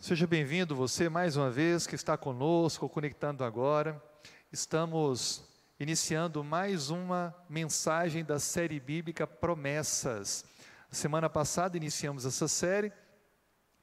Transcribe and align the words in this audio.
Seja 0.00 0.28
bem-vindo 0.28 0.76
você 0.76 1.08
mais 1.08 1.36
uma 1.36 1.50
vez 1.50 1.84
que 1.84 1.96
está 1.96 2.16
conosco, 2.16 2.88
conectando 2.88 3.42
agora. 3.42 4.00
Estamos 4.52 5.42
iniciando 5.78 6.44
mais 6.44 6.88
uma 6.88 7.34
mensagem 7.50 8.24
da 8.24 8.38
série 8.38 8.78
bíblica 8.78 9.26
Promessas. 9.26 10.44
Semana 10.88 11.28
passada 11.28 11.76
iniciamos 11.76 12.24
essa 12.24 12.46
série 12.46 12.92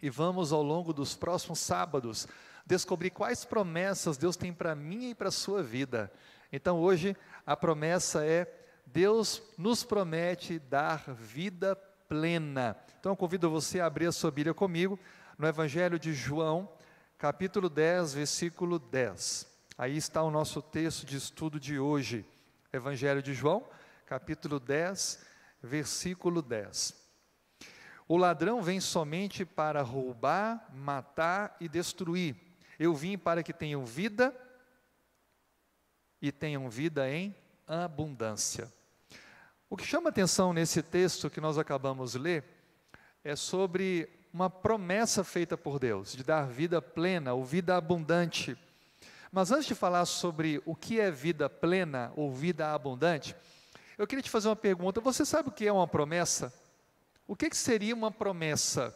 e 0.01 0.09
vamos 0.09 0.53
ao 0.53 0.63
longo 0.63 0.93
dos 0.93 1.15
próximos 1.15 1.59
sábados 1.59 2.29
descobrir 2.65 3.09
quais 3.09 3.43
promessas 3.43 4.15
Deus 4.15 4.37
tem 4.37 4.53
para 4.53 4.73
mim 4.73 5.09
e 5.09 5.15
para 5.15 5.27
a 5.27 5.33
sua 5.33 5.61
vida. 5.61 6.09
Então 6.49 6.79
hoje 6.79 7.15
a 7.45 7.57
promessa 7.57 8.25
é 8.25 8.49
Deus 8.85 9.43
nos 9.57 9.83
promete 9.83 10.59
dar 10.59 11.13
vida 11.13 11.75
plena. 12.07 12.77
Então 13.01 13.11
eu 13.11 13.17
convido 13.17 13.49
você 13.49 13.81
a 13.81 13.85
abrir 13.85 14.07
a 14.07 14.13
sua 14.13 14.31
Bíblia 14.31 14.53
comigo 14.53 14.97
no 15.37 15.47
Evangelho 15.47 15.99
de 15.99 16.13
João, 16.13 16.69
capítulo 17.17 17.69
10, 17.69 18.13
versículo 18.13 18.79
10. 18.79 19.47
Aí 19.77 19.97
está 19.97 20.23
o 20.23 20.31
nosso 20.31 20.61
texto 20.61 21.05
de 21.05 21.17
estudo 21.17 21.59
de 21.59 21.77
hoje. 21.77 22.25
Evangelho 22.71 23.21
de 23.21 23.33
João, 23.33 23.67
capítulo 24.05 24.59
10, 24.59 25.25
versículo 25.61 26.41
10. 26.41 27.05
O 28.07 28.17
ladrão 28.17 28.61
vem 28.61 28.79
somente 28.79 29.43
para 29.43 29.81
roubar, 29.81 30.69
matar 30.73 31.57
e 31.59 31.67
destruir. 31.67 32.35
Eu 32.79 32.93
vim 32.93 33.17
para 33.17 33.43
que 33.43 33.51
tenham 33.51 33.83
vida 33.85 34.33
e 36.21 36.31
tenham 36.31 36.69
vida 36.69 37.09
em 37.09 37.35
abundância. 37.67 38.71
O 39.69 39.75
que 39.75 39.85
chama 39.85 40.09
atenção 40.09 40.53
nesse 40.53 40.81
texto 40.81 41.29
que 41.29 41.41
nós 41.41 41.57
acabamos 41.57 42.13
de 42.13 42.19
ler 42.19 42.43
é 43.23 43.35
sobre 43.35 44.07
uma 44.35 44.49
promessa 44.49 45.23
feita 45.23 45.55
por 45.55 45.79
Deus 45.79 46.11
de 46.11 46.21
dar 46.21 46.45
vida 46.45 46.81
plena 46.81 47.33
ou 47.33 47.45
vida 47.45 47.77
abundante. 47.77 48.57
Mas 49.31 49.49
antes 49.49 49.65
de 49.65 49.73
falar 49.73 50.05
sobre 50.05 50.61
o 50.65 50.75
que 50.75 50.99
é 50.99 51.09
vida 51.09 51.49
plena 51.49 52.11
ou 52.17 52.29
vida 52.29 52.73
abundante, 52.73 53.33
eu 53.97 54.05
queria 54.05 54.21
te 54.21 54.29
fazer 54.29 54.49
uma 54.49 54.55
pergunta. 54.57 54.99
Você 54.99 55.25
sabe 55.25 55.47
o 55.47 55.51
que 55.53 55.65
é 55.65 55.71
uma 55.71 55.87
promessa? 55.87 56.53
O 57.25 57.33
que, 57.33 57.49
que 57.49 57.55
seria 57.55 57.95
uma 57.95 58.11
promessa? 58.11 58.93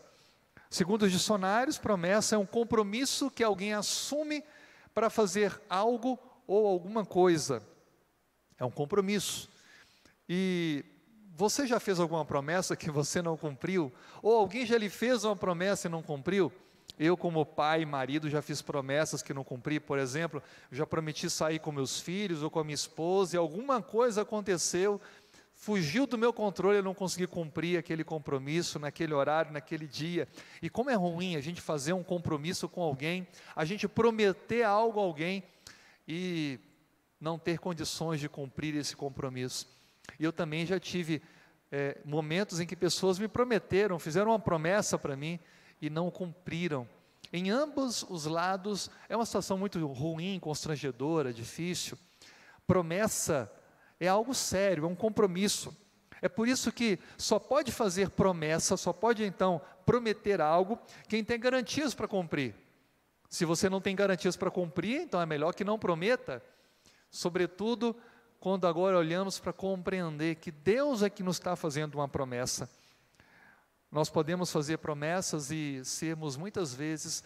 Segundo 0.69 1.03
os 1.03 1.11
dicionários, 1.14 1.77
promessa 1.77 2.36
é 2.36 2.38
um 2.38 2.45
compromisso 2.45 3.31
que 3.31 3.42
alguém 3.42 3.73
assume 3.73 4.44
para 4.94 5.09
fazer 5.09 5.58
algo 5.69 6.19
ou 6.45 6.67
alguma 6.67 7.05
coisa. 7.05 7.64
É 8.58 8.66
um 8.66 8.71
compromisso. 8.71 9.49
E 10.27 10.83
você 11.40 11.66
já 11.66 11.80
fez 11.80 12.02
alguma 12.02 12.26
promessa 12.26 12.76
que 12.76 12.92
você 12.92 13.22
não 13.22 13.38
cumpriu? 13.38 13.94
Ou 14.22 14.36
alguém 14.36 14.66
já 14.66 14.78
lhe 14.78 14.90
fez 14.90 15.23
uma 15.23 15.38
promessa 15.38 15.88
e 15.88 15.90
não 15.90 16.04
cumpriu? 16.04 16.52
Eu, 17.00 17.16
como 17.16 17.45
pai 17.45 17.84
e 17.84 17.86
marido, 17.86 18.30
já 18.30 18.42
fiz 18.42 18.62
promessas 18.62 19.23
que 19.23 19.34
não 19.34 19.42
cumpri, 19.42 19.80
por 19.80 19.98
exemplo, 19.98 20.44
já 20.70 20.86
prometi 20.86 21.30
sair 21.30 21.60
com 21.60 21.72
meus 21.72 21.98
filhos 21.98 22.44
ou 22.44 22.50
com 22.50 22.60
a 22.60 22.64
minha 22.66 22.76
esposa 22.76 23.36
e 23.36 23.40
alguma 23.40 23.82
coisa 23.82 24.23
aconteceu, 24.23 25.00
fugiu 25.54 26.06
do 26.06 26.17
meu 26.17 26.34
controle, 26.34 26.80
eu 26.80 26.84
não 26.84 26.94
consegui 26.94 27.26
cumprir 27.26 27.80
aquele 27.80 28.04
compromisso 28.04 28.78
naquele 28.78 29.14
horário, 29.14 29.54
naquele 29.54 29.88
dia. 29.88 30.28
E 30.62 30.70
como 30.70 30.90
é 30.90 30.95
ruim 30.95 31.38
a 31.38 31.42
gente 31.42 31.62
fazer 31.62 31.94
um 31.94 32.04
compromisso 32.04 32.67
com 32.67 32.82
alguém, 32.82 33.26
a 33.56 33.64
gente 33.64 33.88
prometer 33.88 34.64
algo 34.64 35.00
a 35.00 35.04
alguém 35.04 35.42
e 36.06 36.60
não 37.17 37.40
ter 37.40 37.60
condições 37.60 38.20
de 38.20 38.28
cumprir 38.28 38.76
esse 38.76 38.94
compromisso. 38.94 39.78
E 40.17 40.23
eu 40.23 40.31
também 40.31 40.65
já 40.65 40.79
tive 40.79 41.21
é, 41.71 41.99
momentos 42.05 42.59
em 42.59 42.65
que 42.65 42.75
pessoas 42.75 43.19
me 43.19 43.27
prometeram, 43.27 43.99
fizeram 43.99 44.31
uma 44.31 44.39
promessa 44.39 44.97
para 44.97 45.15
mim 45.15 45.39
e 45.81 45.89
não 45.89 46.09
cumpriram. 46.09 46.88
Em 47.31 47.49
ambos 47.49 48.03
os 48.09 48.25
lados 48.25 48.89
é 49.07 49.15
uma 49.15 49.25
situação 49.25 49.57
muito 49.57 49.85
ruim, 49.87 50.39
constrangedora, 50.39 51.33
difícil. 51.33 51.97
Promessa 52.65 53.52
é 53.99 54.07
algo 54.07 54.33
sério, 54.33 54.86
é 54.86 54.87
um 54.87 54.95
compromisso. 54.95 55.75
É 56.21 56.27
por 56.27 56.48
isso 56.48 56.71
que 56.71 56.99
só 57.17 57.39
pode 57.39 57.71
fazer 57.71 58.09
promessa, 58.09 58.75
só 58.75 58.92
pode 58.92 59.23
então 59.23 59.61
prometer 59.86 60.42
algo 60.42 60.80
quem 61.08 61.23
tem 61.23 61.39
garantias 61.39 61.93
para 61.93 62.08
cumprir. 62.08 62.55
Se 63.30 63.45
você 63.45 63.69
não 63.69 63.80
tem 63.80 63.95
garantias 63.95 64.36
para 64.36 64.49
cumprir, 64.49 65.02
então 65.02 65.21
é 65.21 65.25
melhor 65.25 65.53
que 65.53 65.64
não 65.64 65.77
prometa. 65.77 66.43
Sobretudo 67.11 67.95
quando 68.39 68.67
agora 68.67 68.98
olhamos 68.98 69.38
para 69.38 69.52
compreender 69.52 70.36
que 70.36 70.52
Deus 70.52 71.04
é 71.04 71.10
que 71.10 71.22
nos 71.22 71.36
está 71.36 71.55
fazendo 71.55 71.95
uma 71.95 72.08
promessa. 72.08 72.70
Nós 73.92 74.10
podemos 74.10 74.52
fazer 74.52 74.77
promessas 74.77 75.52
e 75.52 75.83
sermos 75.83 76.38
muitas 76.38 76.73
vezes 76.73 77.23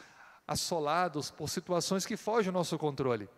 assolados 0.47 1.29
por 1.29 1.49
situações 1.49 2.05
que 2.05 2.17
fogem 2.17 2.49
ao 2.49 2.53
nosso 2.53 2.77
controle. 2.77 3.29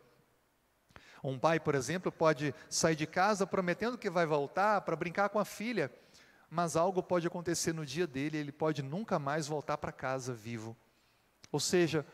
Um 1.23 1.39
pai, 1.39 1.59
por 1.59 1.73
exemplo, 1.75 2.11
pode 2.11 2.53
sair 2.69 2.95
de 2.95 3.07
casa 3.07 3.47
prometendo 3.47 3.97
que 3.97 4.09
vai 4.09 4.25
voltar 4.25 4.81
para 4.81 4.95
brincar 4.95 5.29
com 5.29 5.39
a 5.39 5.45
filha, 5.45 5.91
mas 6.49 6.75
algo 6.75 7.01
pode 7.01 7.25
acontecer 7.25 7.73
no 7.73 7.85
dia 7.85 8.05
dele, 8.05 8.37
ele 8.37 8.51
pode 8.51 8.83
nunca 8.83 9.17
mais 9.17 9.47
voltar 9.47 9.77
para 9.77 9.91
casa 9.91 10.33
vivo. 10.33 10.77
Ou 11.51 11.59
seja, 11.59 12.05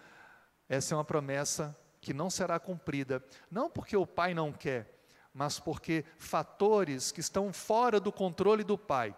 essa 0.68 0.96
é 0.96 0.98
uma 0.98 1.04
promessa 1.04 1.78
que 2.00 2.14
não 2.14 2.30
será 2.30 2.58
cumprida, 2.58 3.24
não 3.50 3.70
porque 3.70 3.98
o 3.98 4.08
pai 4.08 4.34
não 4.34 4.52
quer, 4.52 5.01
mas 5.34 5.59
porque 5.59 6.06
fatores 6.18 7.12
que 7.12 7.19
estão 7.19 7.53
fora 7.53 8.00
do 8.00 8.12
controle 8.12 8.64
do 8.64 8.78
Pai 8.78 9.16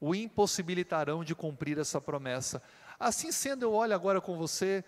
o 0.00 0.14
impossibilitarão 0.14 1.24
de 1.24 1.34
cumprir 1.34 1.78
essa 1.78 2.00
promessa. 2.00 2.62
Assim 2.98 3.32
sendo, 3.32 3.62
eu 3.62 3.72
olho 3.72 3.94
agora 3.94 4.20
com 4.20 4.36
você 4.36 4.84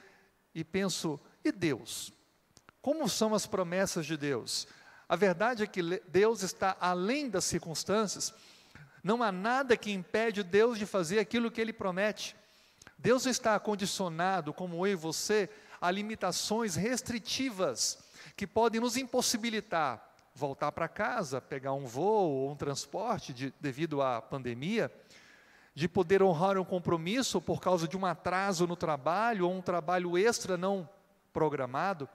e 0.55 0.65
penso: 0.65 1.21
e 1.45 1.51
Deus? 1.51 2.13
Como 2.81 3.09
são 3.09 3.35
as 3.35 3.47
promessas 3.47 4.07
de 4.07 4.17
Deus? 4.17 4.67
A 5.09 5.17
verdade 5.17 5.63
é 5.63 5.67
que 5.67 5.83
Deus 6.09 6.43
está 6.43 6.77
além 6.81 7.31
das 7.31 7.45
circunstâncias, 7.45 8.35
não 9.03 9.23
há 9.23 9.33
nada 9.33 9.77
que 9.77 9.91
impede 9.91 10.43
Deus 10.43 10.79
de 10.79 10.85
fazer 10.85 11.19
aquilo 11.19 11.51
que 11.51 11.61
Ele 11.61 11.73
promete. 11.73 12.37
Deus 12.99 13.27
está 13.27 13.59
condicionado, 13.59 14.53
como 14.53 14.87
eu 14.87 14.93
e 14.93 14.97
você, 14.97 15.49
a 15.81 15.91
limitações 15.91 16.75
restritivas 16.75 17.99
que 18.37 18.47
podem 18.47 18.81
nos 18.81 18.97
impossibilitar 18.97 20.08
voltar 20.39 20.71
para 20.71 20.87
casa, 20.87 21.41
pegar 21.41 21.73
um 21.73 21.85
voo 21.85 22.31
ou 22.31 22.53
um 22.53 22.55
transporte 22.55 23.33
de, 23.33 23.53
devido 23.61 24.01
à 24.01 24.23
pandemia, 24.23 24.91
de 25.75 25.89
poder 25.89 26.23
honrar 26.23 26.57
um 26.57 26.65
compromisso 26.65 27.41
por 27.41 27.61
causa 27.61 27.89
de 27.89 27.97
um 27.97 28.07
atraso 28.07 28.65
no 28.65 28.77
trabalho 28.77 29.47
ou 29.47 29.53
um 29.53 29.61
trabalho 29.61 30.17
extra 30.17 30.57
não 30.57 30.89
programado 31.33 32.09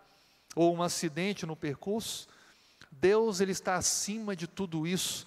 ou 0.56 0.74
um 0.74 0.82
acidente 0.82 1.46
no 1.46 1.56
percurso. 1.56 2.30
Deus 2.90 3.42
ele 3.42 3.52
está 3.52 3.76
acima 3.76 4.36
de 4.36 4.48
tudo 4.48 4.88
isso. 4.88 5.26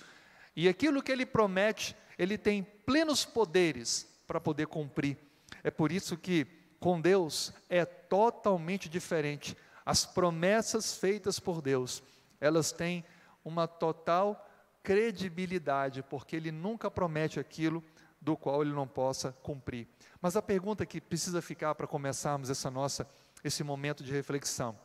E 0.55 0.67
aquilo 0.67 1.03
que 1.03 1.13
ele 1.13 1.27
promete, 1.27 1.95
ele 2.19 2.39
tem 2.39 2.63
plenos 2.63 3.27
poderes 3.27 4.09
para 4.27 4.41
poder 4.41 4.69
cumprir. 4.69 5.19
É 5.63 5.71
por 5.71 5.93
isso 5.93 6.17
que 6.17 6.47
com 6.81 6.99
Deus 6.99 7.53
é 7.69 7.85
totalmente 7.85 8.89
diferente. 8.89 9.55
As 9.85 10.07
promessas 10.07 10.95
feitas 10.95 11.39
por 11.39 11.61
Deus 11.61 12.03
elas 12.41 12.73
têm 12.73 13.05
uma 13.45 13.67
total 13.67 14.49
credibilidade, 14.83 16.03
porque 16.03 16.37
ele 16.37 16.53
nunca 16.53 16.91
promete 16.91 17.41
aquilo 17.41 17.83
do 18.21 18.37
qual 18.37 18.63
ele 18.63 18.73
não 18.73 18.87
possa 18.87 19.33
cumprir. 19.43 19.89
Mas 20.21 20.37
a 20.37 20.43
pergunta 20.43 20.87
que 20.87 21.01
precisa 21.01 21.43
ficar 21.43 21.75
para 21.75 21.87
começarmos 21.87 22.51
essa 22.51 22.71
nossa 22.71 23.09
esse 23.45 23.63
momento 23.63 24.03
de 24.03 24.13
reflexão: 24.13 24.79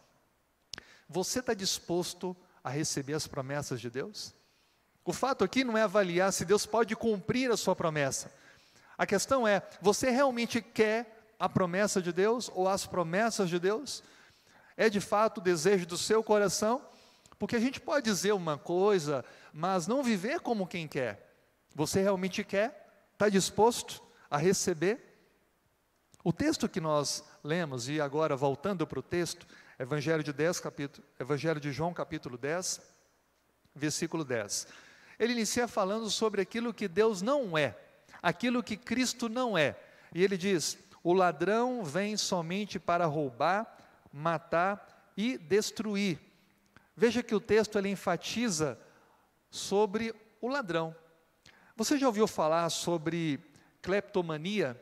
você 1.07 1.39
está 1.39 1.53
disposto 1.53 2.35
a 2.63 2.69
receber 2.69 3.13
as 3.13 3.27
promessas 3.27 3.81
de 3.81 3.89
Deus? 3.89 4.33
O 5.03 5.11
fato 5.11 5.43
aqui 5.43 5.63
não 5.63 5.77
é 5.77 5.81
avaliar 5.81 6.31
se 6.31 6.45
Deus 6.45 6.65
pode 6.65 6.95
cumprir 6.95 7.51
a 7.51 7.57
sua 7.57 7.75
promessa. 7.75 8.31
A 8.97 9.05
questão 9.05 9.47
é: 9.47 9.63
você 9.81 10.09
realmente 10.09 10.61
quer 10.61 11.33
a 11.39 11.49
promessa 11.49 12.01
de 12.01 12.13
Deus 12.13 12.49
ou 12.53 12.67
as 12.67 12.85
promessas 12.85 13.49
de 13.49 13.59
Deus? 13.59 14.03
É 14.77 14.89
de 14.89 15.01
fato 15.01 15.39
o 15.39 15.41
desejo 15.41 15.85
do 15.85 15.97
seu 15.97 16.23
coração? 16.23 16.81
Porque 17.41 17.55
a 17.55 17.59
gente 17.59 17.81
pode 17.81 18.05
dizer 18.05 18.33
uma 18.33 18.55
coisa, 18.55 19.25
mas 19.51 19.87
não 19.87 20.03
viver 20.03 20.41
como 20.41 20.67
quem 20.67 20.87
quer. 20.87 21.33
Você 21.73 21.99
realmente 21.99 22.43
quer? 22.43 22.87
Está 23.13 23.29
disposto 23.29 23.99
a 24.29 24.37
receber? 24.37 25.17
O 26.23 26.31
texto 26.31 26.69
que 26.69 26.79
nós 26.79 27.23
lemos, 27.43 27.89
e 27.89 27.99
agora 27.99 28.35
voltando 28.35 28.85
para 28.85 28.99
o 28.99 29.01
texto, 29.01 29.47
Evangelho 29.79 30.23
de, 30.23 30.31
10, 30.31 30.59
capítulo, 30.59 31.03
Evangelho 31.19 31.59
de 31.59 31.71
João, 31.71 31.95
capítulo 31.95 32.37
10, 32.37 32.79
versículo 33.73 34.23
10. 34.23 34.67
Ele 35.17 35.33
inicia 35.33 35.67
falando 35.67 36.11
sobre 36.11 36.43
aquilo 36.43 36.71
que 36.71 36.87
Deus 36.87 37.23
não 37.23 37.57
é, 37.57 37.75
aquilo 38.21 38.61
que 38.61 38.77
Cristo 38.77 39.27
não 39.27 39.57
é. 39.57 39.75
E 40.13 40.23
ele 40.23 40.37
diz: 40.37 40.77
O 41.03 41.11
ladrão 41.11 41.83
vem 41.83 42.15
somente 42.17 42.77
para 42.77 43.07
roubar, 43.07 43.65
matar 44.13 45.11
e 45.17 45.39
destruir. 45.39 46.30
Veja 46.95 47.23
que 47.23 47.35
o 47.35 47.39
texto 47.39 47.77
ele 47.77 47.89
enfatiza 47.89 48.79
sobre 49.49 50.13
o 50.39 50.47
ladrão. 50.47 50.95
Você 51.75 51.97
já 51.97 52.07
ouviu 52.07 52.27
falar 52.27 52.69
sobre 52.69 53.39
cleptomania? 53.81 54.79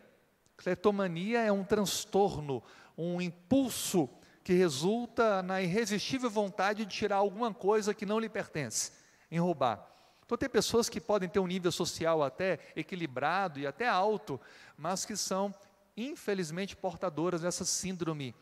Cleptomania 0.58 1.40
é 1.40 1.52
um 1.52 1.64
transtorno, 1.64 2.62
um 2.98 3.22
impulso 3.22 4.10
que 4.44 4.54
resulta 4.54 5.44
na 5.44 5.62
irresistível 5.62 6.30
vontade 6.30 6.86
de 6.86 6.92
tirar 6.92 7.18
alguma 7.18 7.54
coisa 7.54 7.94
que 7.94 8.06
não 8.06 8.20
lhe 8.20 8.28
pertence, 8.28 8.92
em 9.30 9.40
roubar. 9.40 9.88
Então, 10.26 10.38
tem 10.38 10.50
pessoas 10.50 10.90
que 10.90 11.02
podem 11.02 11.28
ter 11.28 11.40
um 11.40 11.48
nível 11.48 11.72
social 11.72 12.22
até 12.22 12.60
equilibrado 12.76 13.60
e 13.60 13.66
até 13.66 13.88
alto, 13.88 14.40
mas 14.78 15.06
que 15.06 15.16
são, 15.16 15.54
infelizmente, 15.98 16.76
portadoras 16.76 17.42
dessa 17.42 17.66
síndrome. 17.66 18.36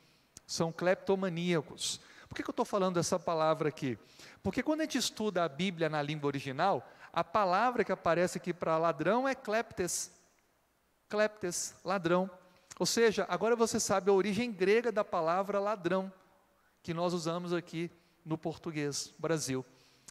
São 0.46 0.72
cleptomaníacos. 0.72 2.02
Por 2.28 2.36
que, 2.36 2.44
que 2.44 2.50
eu 2.50 2.52
estou 2.52 2.66
falando 2.66 2.98
essa 3.00 3.18
palavra 3.18 3.70
aqui? 3.70 3.98
Porque 4.44 4.62
quando 4.62 4.82
a 4.82 4.84
gente 4.84 4.98
estuda 4.98 5.44
a 5.44 5.50
Bíblia 5.50 5.90
na 5.90 6.02
língua 6.02 6.28
original, 6.28 6.88
a 7.12 7.24
palavra 7.24 7.84
que 7.84 7.92
aparece 7.92 8.38
aqui 8.38 8.54
para 8.54 8.78
ladrão 8.78 9.28
é 9.28 9.34
kleptes. 9.34 10.12
Kleptes, 11.10 11.76
ladrão. 11.84 12.30
Ou 12.80 12.86
seja, 12.86 13.26
agora 13.30 13.56
você 13.56 13.80
sabe 13.80 14.10
a 14.12 14.14
origem 14.14 14.52
grega 14.52 14.92
da 14.92 15.04
palavra 15.04 15.60
ladrão, 15.60 16.12
que 16.84 16.94
nós 16.94 17.14
usamos 17.14 17.54
aqui 17.54 17.90
no 18.24 18.38
português, 18.38 19.14
Brasil. 19.18 19.66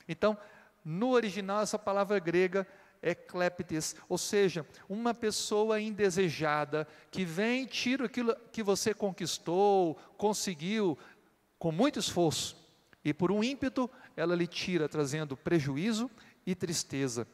Então, 0.09 0.37
no 0.85 1.11
original, 1.11 1.61
essa 1.61 1.79
palavra 1.79 2.19
grega 2.19 2.67
é 3.03 3.15
kleptes, 3.15 3.95
ou 4.09 4.19
seja, 4.19 4.67
uma 4.89 5.15
pessoa 5.15 5.81
indesejada 5.81 6.89
que 7.11 7.25
vem 7.25 7.67
tira 7.67 8.07
aquilo 8.07 8.35
que 8.51 8.63
você 8.63 8.93
conquistou, 8.93 9.97
conseguiu 10.17 10.99
com 11.59 11.73
muito 11.73 11.99
esforço, 11.99 12.57
e 13.05 13.15
por 13.15 13.31
um 13.31 13.43
ímpeto 13.43 13.91
ela 14.17 14.35
lhe 14.35 14.47
tira, 14.47 14.89
trazendo 14.89 15.37
prejuízo 15.37 16.11
e 16.47 16.55
tristeza. 16.55 17.27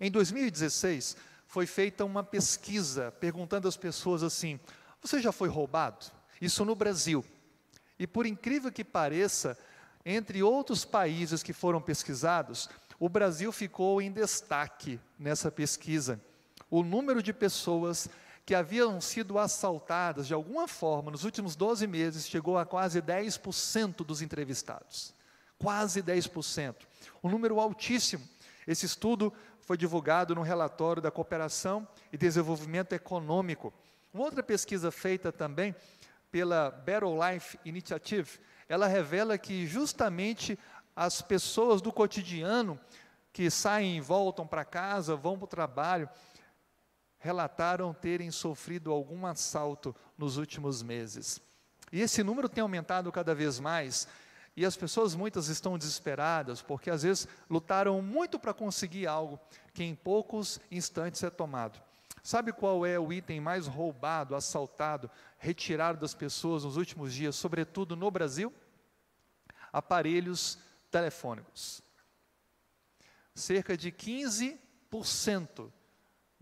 Em 0.00 0.10
2016, 0.10 1.16
foi 1.46 1.66
feita 1.66 2.04
uma 2.04 2.24
pesquisa 2.24 3.12
perguntando 3.12 3.68
às 3.68 3.76
pessoas 3.76 4.22
assim: 4.22 4.58
você 5.00 5.20
já 5.20 5.32
foi 5.32 5.48
roubado? 5.48 6.06
Isso 6.40 6.64
no 6.64 6.74
Brasil. 6.74 7.24
E 7.98 8.06
por 8.06 8.26
incrível 8.26 8.72
que 8.72 8.82
pareça, 8.82 9.58
entre 10.04 10.42
outros 10.42 10.84
países 10.84 11.42
que 11.42 11.52
foram 11.52 11.80
pesquisados, 11.80 12.68
o 12.98 13.08
Brasil 13.08 13.52
ficou 13.52 14.00
em 14.00 14.10
destaque 14.10 14.98
nessa 15.18 15.50
pesquisa. 15.50 16.20
O 16.70 16.82
número 16.82 17.22
de 17.22 17.32
pessoas 17.32 18.08
que 18.44 18.54
haviam 18.54 19.00
sido 19.00 19.38
assaltadas 19.38 20.26
de 20.26 20.34
alguma 20.34 20.66
forma 20.66 21.10
nos 21.10 21.24
últimos 21.24 21.54
12 21.54 21.86
meses 21.86 22.28
chegou 22.28 22.58
a 22.58 22.66
quase 22.66 23.00
10% 23.00 24.04
dos 24.04 24.20
entrevistados. 24.22 25.14
Quase 25.58 26.02
10%. 26.02 26.74
Um 27.22 27.30
número 27.30 27.60
altíssimo. 27.60 28.28
Esse 28.66 28.86
estudo 28.86 29.32
foi 29.60 29.76
divulgado 29.76 30.34
no 30.34 30.42
relatório 30.42 31.00
da 31.00 31.10
Cooperação 31.10 31.86
e 32.12 32.18
Desenvolvimento 32.18 32.92
Econômico. 32.92 33.72
Uma 34.12 34.24
outra 34.24 34.42
pesquisa 34.42 34.90
feita 34.90 35.30
também 35.30 35.74
pela 36.30 36.70
Better 36.70 37.08
Life 37.08 37.58
Initiative 37.64 38.40
ela 38.72 38.86
revela 38.86 39.36
que 39.36 39.66
justamente 39.66 40.58
as 40.96 41.20
pessoas 41.20 41.82
do 41.82 41.92
cotidiano 41.92 42.80
que 43.30 43.50
saem 43.50 43.98
e 43.98 44.00
voltam 44.00 44.46
para 44.46 44.64
casa, 44.64 45.14
vão 45.14 45.36
para 45.36 45.44
o 45.44 45.48
trabalho, 45.48 46.08
relataram 47.22 47.94
terem 47.94 48.32
sofrido 48.32 48.90
algum 48.90 49.24
assalto 49.24 49.94
nos 50.18 50.36
últimos 50.36 50.82
meses. 50.82 51.40
E 51.92 52.00
esse 52.00 52.20
número 52.20 52.48
tem 52.48 52.62
aumentado 52.62 53.12
cada 53.12 53.32
vez 53.32 53.60
mais, 53.60 54.08
e 54.56 54.66
as 54.66 54.76
pessoas 54.76 55.14
muitas 55.14 55.46
estão 55.46 55.78
desesperadas, 55.78 56.60
porque 56.60 56.90
às 56.90 57.04
vezes 57.04 57.28
lutaram 57.48 58.02
muito 58.02 58.40
para 58.40 58.52
conseguir 58.52 59.06
algo 59.06 59.38
que 59.72 59.84
em 59.84 59.94
poucos 59.94 60.60
instantes 60.68 61.22
é 61.22 61.30
tomado. 61.30 61.80
Sabe 62.24 62.52
qual 62.52 62.84
é 62.84 62.98
o 62.98 63.12
item 63.12 63.40
mais 63.40 63.68
roubado, 63.68 64.34
assaltado, 64.34 65.08
retirado 65.38 66.00
das 66.00 66.14
pessoas 66.14 66.64
nos 66.64 66.76
últimos 66.76 67.14
dias, 67.14 67.36
sobretudo 67.36 67.94
no 67.94 68.10
Brasil? 68.10 68.52
Aparelhos 69.72 70.58
telefônicos. 70.90 71.82
Cerca 73.32 73.76
de 73.76 73.92
15% 73.92 75.70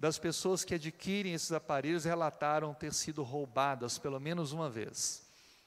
das 0.01 0.19
pessoas 0.19 0.65
que 0.65 0.75
adquirem 0.75 1.35
esses 1.35 1.53
aparelhos 1.53 2.07
relataram 2.07 2.73
ter 2.73 2.95
sido 2.95 3.23
roubadas 3.23 3.99
pelo 3.99 4.19
menos 4.19 4.51
uma 4.51 4.71
vez. 4.71 5.23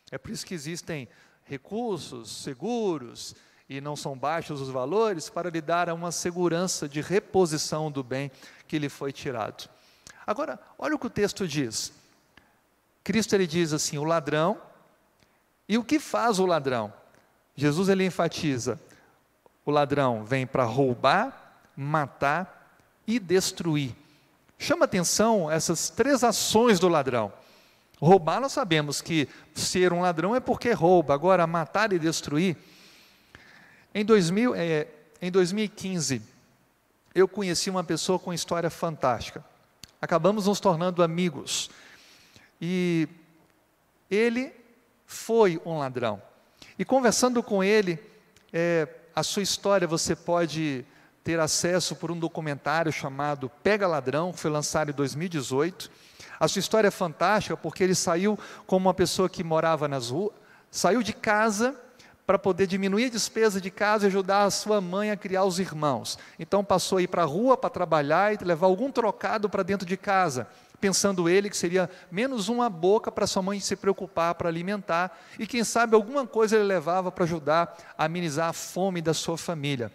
É 0.09 0.17
por 0.17 0.31
isso 0.31 0.43
que 0.43 0.55
existem 0.55 1.07
recursos 1.45 2.41
seguros 2.41 3.35
e 3.69 3.79
não 3.79 3.95
são 3.95 4.17
baixos 4.17 4.59
os 4.59 4.69
valores 4.69 5.29
para 5.29 5.51
lhe 5.51 5.61
dar 5.61 5.87
uma 5.89 6.11
segurança 6.11 6.89
de 6.89 6.99
reposição 6.99 7.91
do 7.91 8.03
bem 8.03 8.31
que 8.67 8.79
lhe 8.79 8.89
foi 8.89 9.11
tirado. 9.11 9.69
Agora, 10.25 10.59
olha 10.79 10.95
o 10.95 10.99
que 10.99 11.05
o 11.05 11.11
texto 11.11 11.47
diz. 11.47 11.93
Cristo 13.03 13.35
ele 13.35 13.45
diz 13.45 13.71
assim: 13.71 13.99
o 13.99 14.03
ladrão. 14.03 14.59
E 15.69 15.77
o 15.77 15.83
que 15.83 15.99
faz 15.99 16.39
o 16.39 16.47
ladrão? 16.47 16.91
Jesus 17.55 17.87
ele 17.87 18.03
enfatiza: 18.03 18.81
o 19.63 19.69
ladrão 19.69 20.25
vem 20.25 20.47
para 20.47 20.63
roubar, 20.63 21.61
matar 21.75 22.81
e 23.05 23.19
destruir. 23.19 24.02
Chama 24.63 24.85
atenção 24.85 25.51
essas 25.51 25.89
três 25.89 26.23
ações 26.23 26.79
do 26.79 26.87
ladrão. 26.87 27.31
Roubar, 28.01 28.39
nós 28.39 28.51
sabemos 28.51 29.01
que 29.01 29.27
ser 29.53 29.93
um 29.93 30.01
ladrão 30.01 30.35
é 30.35 30.39
porque 30.39 30.71
rouba, 30.71 31.13
agora 31.13 31.45
matar 31.45 31.93
e 31.93 31.99
destruir. 31.99 32.57
Em, 33.93 34.03
2000, 34.03 34.55
é, 34.55 34.87
em 35.21 35.31
2015, 35.31 36.21
eu 37.13 37.27
conheci 37.27 37.69
uma 37.69 37.83
pessoa 37.83 38.17
com 38.17 38.33
história 38.33 38.69
fantástica 38.69 39.43
acabamos 40.03 40.47
nos 40.47 40.59
tornando 40.59 41.01
amigos. 41.01 41.69
E 42.59 43.07
ele 44.11 44.51
foi 45.05 45.61
um 45.65 45.77
ladrão. 45.77 46.21
E 46.77 46.83
conversando 46.83 47.41
com 47.41 47.63
ele, 47.63 47.97
é, 48.51 48.85
a 49.15 49.23
sua 49.23 49.41
história 49.41 49.87
você 49.87 50.13
pode 50.13 50.85
ter 51.23 51.39
acesso 51.39 51.95
por 51.95 52.11
um 52.11 52.19
documentário 52.19 52.91
chamado 52.91 53.49
Pega 53.61 53.87
Ladrão, 53.87 54.33
que 54.33 54.39
foi 54.39 54.51
lançado 54.51 54.91
em 54.91 54.93
2018. 54.93 55.89
A 56.39 56.47
sua 56.47 56.59
história 56.59 56.89
é 56.89 56.91
fantástica 56.91 57.55
porque 57.55 57.83
ele 57.83 57.95
saiu 57.95 58.37
como 58.67 58.87
uma 58.87 58.93
pessoa 58.93 59.29
que 59.29 59.43
morava 59.43 59.87
nas 59.87 60.09
ruas, 60.09 60.33
saiu 60.69 61.01
de 61.01 61.13
casa 61.13 61.75
para 62.25 62.39
poder 62.39 62.67
diminuir 62.67 63.05
a 63.05 63.09
despesa 63.09 63.59
de 63.59 63.69
casa 63.69 64.05
e 64.05 64.07
ajudar 64.07 64.43
a 64.43 64.51
sua 64.51 64.79
mãe 64.79 65.11
a 65.11 65.17
criar 65.17 65.43
os 65.43 65.59
irmãos. 65.59 66.17
Então 66.39 66.63
passou 66.63 66.97
a 66.97 67.01
ir 67.01 67.07
para 67.07 67.23
a 67.23 67.25
rua 67.25 67.55
para 67.55 67.69
trabalhar 67.69 68.33
e 68.33 68.43
levar 68.43 68.67
algum 68.67 68.91
trocado 68.91 69.49
para 69.49 69.63
dentro 69.63 69.85
de 69.85 69.97
casa, 69.97 70.47
pensando 70.79 71.29
ele 71.29 71.49
que 71.49 71.57
seria 71.57 71.89
menos 72.11 72.49
uma 72.49 72.69
boca 72.69 73.11
para 73.11 73.27
sua 73.27 73.41
mãe 73.41 73.59
se 73.59 73.75
preocupar 73.75 74.35
para 74.35 74.49
alimentar 74.49 75.17
e 75.37 75.45
quem 75.45 75.63
sabe 75.63 75.95
alguma 75.95 76.25
coisa 76.25 76.55
ele 76.55 76.65
levava 76.65 77.11
para 77.11 77.25
ajudar 77.25 77.77
a 77.97 78.05
amenizar 78.05 78.49
a 78.49 78.53
fome 78.53 79.01
da 79.01 79.13
sua 79.13 79.37
família. 79.37 79.91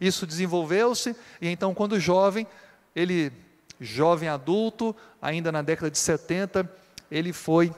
Isso 0.00 0.26
desenvolveu-se 0.26 1.14
e 1.40 1.48
então 1.48 1.74
quando 1.74 2.00
jovem, 2.00 2.46
ele 2.94 3.32
jovem 3.80 4.28
adulto, 4.28 4.94
ainda 5.20 5.50
na 5.50 5.62
década 5.62 5.90
de 5.90 5.98
70, 5.98 6.70
ele 7.10 7.32
foi 7.32 7.72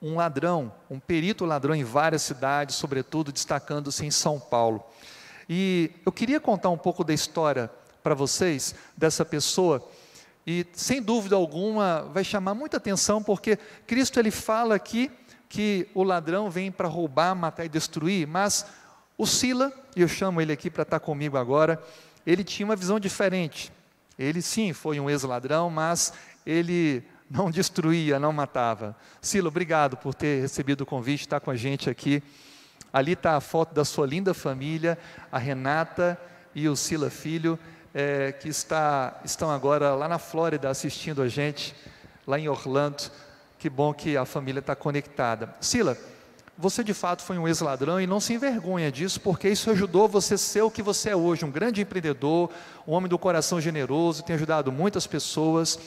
um 0.00 0.16
ladrão, 0.16 0.72
um 0.88 1.00
perito 1.00 1.44
ladrão 1.44 1.74
em 1.74 1.84
várias 1.84 2.22
cidades, 2.22 2.76
sobretudo 2.76 3.32
destacando-se 3.32 4.06
em 4.06 4.10
São 4.10 4.38
Paulo. 4.38 4.84
E 5.48 5.90
eu 6.06 6.12
queria 6.12 6.38
contar 6.38 6.70
um 6.70 6.78
pouco 6.78 7.02
da 7.02 7.12
história 7.12 7.70
para 8.02 8.14
vocês 8.14 8.74
dessa 8.96 9.24
pessoa 9.24 9.86
e 10.46 10.66
sem 10.72 11.02
dúvida 11.02 11.36
alguma 11.36 12.02
vai 12.12 12.24
chamar 12.24 12.54
muita 12.54 12.76
atenção 12.76 13.22
porque 13.22 13.58
Cristo 13.86 14.18
ele 14.20 14.30
fala 14.30 14.74
aqui 14.74 15.10
que 15.48 15.88
o 15.94 16.02
ladrão 16.02 16.50
vem 16.50 16.70
para 16.70 16.86
roubar, 16.86 17.34
matar 17.34 17.64
e 17.64 17.68
destruir, 17.68 18.26
mas 18.26 18.64
o 19.18 19.26
Sila, 19.26 19.72
e 19.96 20.00
eu 20.00 20.06
chamo 20.06 20.40
ele 20.40 20.52
aqui 20.52 20.70
para 20.70 20.84
estar 20.84 21.00
comigo 21.00 21.36
agora, 21.36 21.82
ele 22.24 22.44
tinha 22.44 22.64
uma 22.64 22.76
visão 22.76 23.00
diferente. 23.00 23.72
Ele 24.16 24.40
sim 24.40 24.72
foi 24.72 25.00
um 25.00 25.10
ex-ladrão, 25.10 25.68
mas 25.68 26.12
ele 26.46 27.02
não 27.28 27.50
destruía, 27.52 28.20
não 28.20 28.32
matava. 28.32 28.96
Silo, 29.20 29.48
obrigado 29.48 29.96
por 29.96 30.14
ter 30.14 30.42
recebido 30.42 30.82
o 30.82 30.86
convite, 30.86 31.22
estar 31.22 31.40
com 31.40 31.50
a 31.50 31.56
gente 31.56 31.90
aqui. 31.90 32.22
Ali 32.92 33.12
está 33.12 33.36
a 33.36 33.40
foto 33.40 33.74
da 33.74 33.84
sua 33.84 34.06
linda 34.06 34.32
família, 34.32 34.96
a 35.32 35.38
Renata 35.38 36.16
e 36.54 36.68
o 36.68 36.76
Sila 36.76 37.10
Filho, 37.10 37.58
é, 37.92 38.30
que 38.30 38.48
está, 38.48 39.20
estão 39.24 39.50
agora 39.50 39.96
lá 39.96 40.06
na 40.06 40.20
Flórida 40.20 40.70
assistindo 40.70 41.22
a 41.22 41.28
gente, 41.28 41.74
lá 42.24 42.38
em 42.38 42.48
Orlando. 42.48 43.10
Que 43.58 43.68
bom 43.68 43.92
que 43.92 44.16
a 44.16 44.24
família 44.24 44.60
está 44.60 44.76
conectada. 44.76 45.52
Sila, 45.60 45.98
você 46.60 46.82
de 46.82 46.92
fato 46.92 47.22
foi 47.22 47.38
um 47.38 47.46
ex-ladrão 47.46 48.00
e 48.00 48.06
não 48.06 48.18
se 48.18 48.34
envergonha 48.34 48.90
disso, 48.90 49.20
porque 49.20 49.48
isso 49.48 49.70
ajudou 49.70 50.08
você 50.08 50.34
a 50.34 50.38
ser 50.38 50.62
o 50.62 50.70
que 50.70 50.82
você 50.82 51.10
é 51.10 51.16
hoje, 51.16 51.44
um 51.44 51.50
grande 51.50 51.80
empreendedor, 51.80 52.50
um 52.86 52.92
homem 52.92 53.08
do 53.08 53.16
coração 53.16 53.60
generoso, 53.60 54.24
tem 54.24 54.34
ajudado 54.34 54.72
muitas 54.72 55.06
pessoas. 55.06 55.78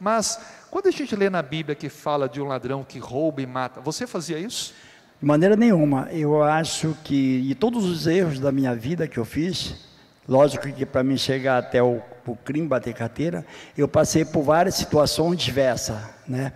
Mas 0.00 0.40
quando 0.70 0.86
a 0.86 0.90
gente 0.90 1.14
lê 1.14 1.28
na 1.28 1.42
Bíblia 1.42 1.74
que 1.74 1.90
fala 1.90 2.30
de 2.30 2.40
um 2.40 2.46
ladrão 2.46 2.82
que 2.82 2.98
rouba 2.98 3.42
e 3.42 3.46
mata, 3.46 3.78
você 3.78 4.06
fazia 4.06 4.38
isso? 4.38 4.72
De 5.20 5.26
maneira 5.26 5.54
nenhuma. 5.54 6.08
Eu 6.10 6.42
acho 6.42 6.96
que, 7.04 7.42
e 7.46 7.54
todos 7.54 7.84
os 7.84 8.06
erros 8.06 8.40
da 8.40 8.50
minha 8.50 8.74
vida 8.74 9.06
que 9.06 9.18
eu 9.18 9.24
fiz, 9.24 9.74
lógico 10.26 10.66
que 10.72 10.86
para 10.86 11.02
mim 11.02 11.18
chegar 11.18 11.58
até 11.58 11.82
o, 11.82 12.00
por 12.24 12.38
crime, 12.38 12.66
bater 12.66 12.94
carteira, 12.94 13.44
eu 13.76 13.86
passei 13.86 14.24
por 14.24 14.42
várias 14.42 14.76
situações 14.76 15.38
diversas, 15.38 15.96
né? 16.28 16.52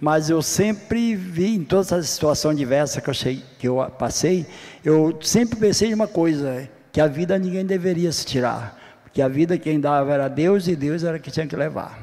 Mas 0.00 0.30
eu 0.30 0.42
sempre 0.42 1.14
vi 1.14 1.56
em 1.56 1.64
todas 1.64 1.92
as 1.92 2.08
situações 2.08 2.56
diversas 2.56 3.02
que 3.02 3.10
eu, 3.10 3.42
que 3.58 3.68
eu 3.68 3.90
passei, 3.98 4.46
eu 4.84 5.18
sempre 5.22 5.58
pensei 5.58 5.90
em 5.90 5.94
uma 5.94 6.08
coisa, 6.08 6.68
que 6.92 7.00
a 7.00 7.06
vida 7.06 7.38
ninguém 7.38 7.64
deveria 7.64 8.12
se 8.12 8.24
tirar, 8.24 8.78
porque 9.02 9.20
a 9.20 9.28
vida 9.28 9.58
quem 9.58 9.80
dava 9.80 10.12
era 10.12 10.28
Deus 10.28 10.68
e 10.68 10.76
Deus 10.76 11.02
era 11.02 11.18
que 11.18 11.30
tinha 11.30 11.46
que 11.46 11.56
levar. 11.56 11.98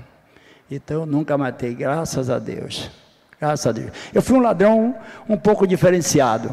Então 0.69 1.01
eu 1.01 1.05
nunca 1.05 1.37
matei, 1.37 1.73
graças 1.73 2.29
a 2.29 2.39
Deus. 2.39 2.89
Graças 3.39 3.65
a 3.65 3.71
Deus. 3.71 3.91
Eu 4.13 4.21
fui 4.21 4.37
um 4.37 4.41
ladrão 4.41 4.95
um 5.27 5.35
pouco 5.35 5.65
diferenciado. 5.65 6.49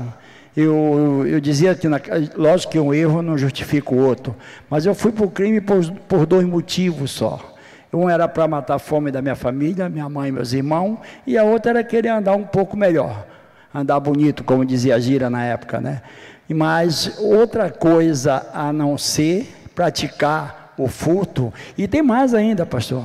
Eu, 0.57 1.25
eu 1.27 1.39
dizia 1.39 1.75
que, 1.75 1.87
na, 1.87 2.01
lógico 2.35 2.73
que 2.73 2.81
um 2.81 2.93
erro 2.93 3.23
não 3.23 3.39
justifica 3.39 3.95
o 3.95 3.99
outro, 3.99 4.35
mas 4.69 4.87
eu 4.87 4.95
fui 4.95 5.13
para 5.13 5.25
o 5.25 5.31
crime 5.31 5.61
por, 5.61 5.89
por 6.09 6.27
dois 6.27 6.47
motivos 6.47 7.11
só. 7.11 7.58
Um 7.93 8.09
era 8.09 8.29
para 8.29 8.47
matar 8.47 8.75
a 8.75 8.79
fome 8.79 9.11
da 9.11 9.23
minha 9.23 9.37
família, 9.37 9.89
minha 9.89 10.09
mãe 10.09 10.31
meus 10.31 10.53
irmãos, 10.53 10.99
e 11.27 11.39
a 11.39 11.45
outra 11.45 11.71
era 11.71 11.85
querer 11.85 12.11
andar 12.11 12.35
um 12.35 12.45
pouco 12.45 12.77
melhor, 12.77 13.27
andar 13.75 13.99
bonito, 14.01 14.45
como 14.45 14.65
dizia 14.65 14.95
a 14.95 14.99
Gira 14.99 15.31
na 15.31 15.45
época, 15.45 15.81
né? 15.81 16.03
Mas 16.49 17.19
outra 17.19 17.71
coisa 17.71 18.47
a 18.53 18.73
não 18.73 18.97
ser 18.99 19.55
praticar 19.75 20.75
o 20.77 20.87
furto, 20.87 21.53
e 21.77 21.89
tem 21.89 22.03
mais 22.03 22.35
ainda, 22.35 22.65
pastor. 22.65 23.05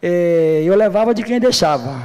É, 0.00 0.62
eu 0.64 0.76
levava 0.76 1.12
de 1.12 1.22
quem 1.22 1.40
deixava, 1.40 2.00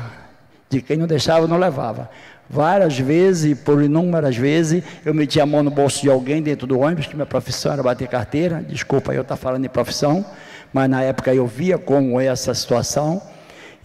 de 0.70 0.82
quem 0.82 0.98
não 0.98 1.06
deixava, 1.06 1.48
não 1.48 1.58
levava. 1.58 2.10
Várias 2.50 2.98
vezes, 2.98 3.58
por 3.60 3.82
inúmeras 3.82 4.36
vezes, 4.36 4.84
eu 5.06 5.14
metia 5.14 5.44
a 5.44 5.46
mão 5.46 5.64
no 5.64 5.72
bolso 5.72 6.02
de 6.02 6.10
alguém 6.10 6.42
dentro 6.42 6.68
do 6.68 6.80
ônibus, 6.80 7.08
que 7.08 7.16
minha 7.16 7.26
profissão 7.26 7.72
era 7.74 7.82
bater 7.82 8.08
carteira. 8.08 8.64
Desculpa 8.68 9.14
eu 9.14 9.22
estar 9.22 9.36
falando 9.36 9.66
em 9.66 9.70
profissão, 9.70 10.26
mas 10.74 10.90
na 10.90 11.02
época 11.04 11.34
eu 11.34 11.46
via 11.46 11.78
como 11.78 12.20
é 12.20 12.26
essa 12.26 12.54
situação. 12.54 13.22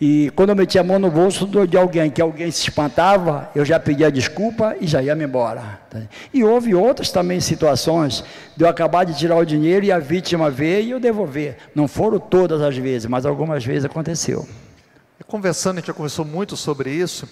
E 0.00 0.30
quando 0.36 0.50
eu 0.50 0.56
metia 0.56 0.80
a 0.80 0.84
mão 0.84 0.98
no 0.98 1.10
bolso 1.10 1.46
de 1.66 1.76
alguém, 1.76 2.08
que 2.08 2.22
alguém 2.22 2.50
se 2.52 2.62
espantava, 2.62 3.50
eu 3.54 3.64
já 3.64 3.80
pedia 3.80 4.12
desculpa 4.12 4.76
e 4.80 4.86
já 4.86 5.02
ia 5.02 5.14
me 5.14 5.24
embora. 5.24 5.80
E 6.32 6.44
houve 6.44 6.74
outras 6.74 7.10
também 7.10 7.40
situações 7.40 8.24
de 8.56 8.64
eu 8.64 8.68
acabar 8.68 9.04
de 9.04 9.14
tirar 9.18 9.36
o 9.36 9.44
dinheiro 9.44 9.84
e 9.84 9.90
a 9.90 9.98
vítima 9.98 10.50
ver 10.50 10.82
e 10.82 10.92
eu 10.92 11.00
devolver. 11.00 11.56
Não 11.74 11.88
foram 11.88 12.20
todas 12.20 12.62
as 12.62 12.76
vezes, 12.76 13.06
mas 13.06 13.26
algumas 13.26 13.64
vezes 13.64 13.84
aconteceu. 13.84 14.48
Conversando, 15.26 15.78
a 15.78 15.80
gente 15.80 15.88
já 15.88 15.92
conversou 15.92 16.24
muito 16.24 16.56
sobre 16.56 16.90
isso 16.90 17.28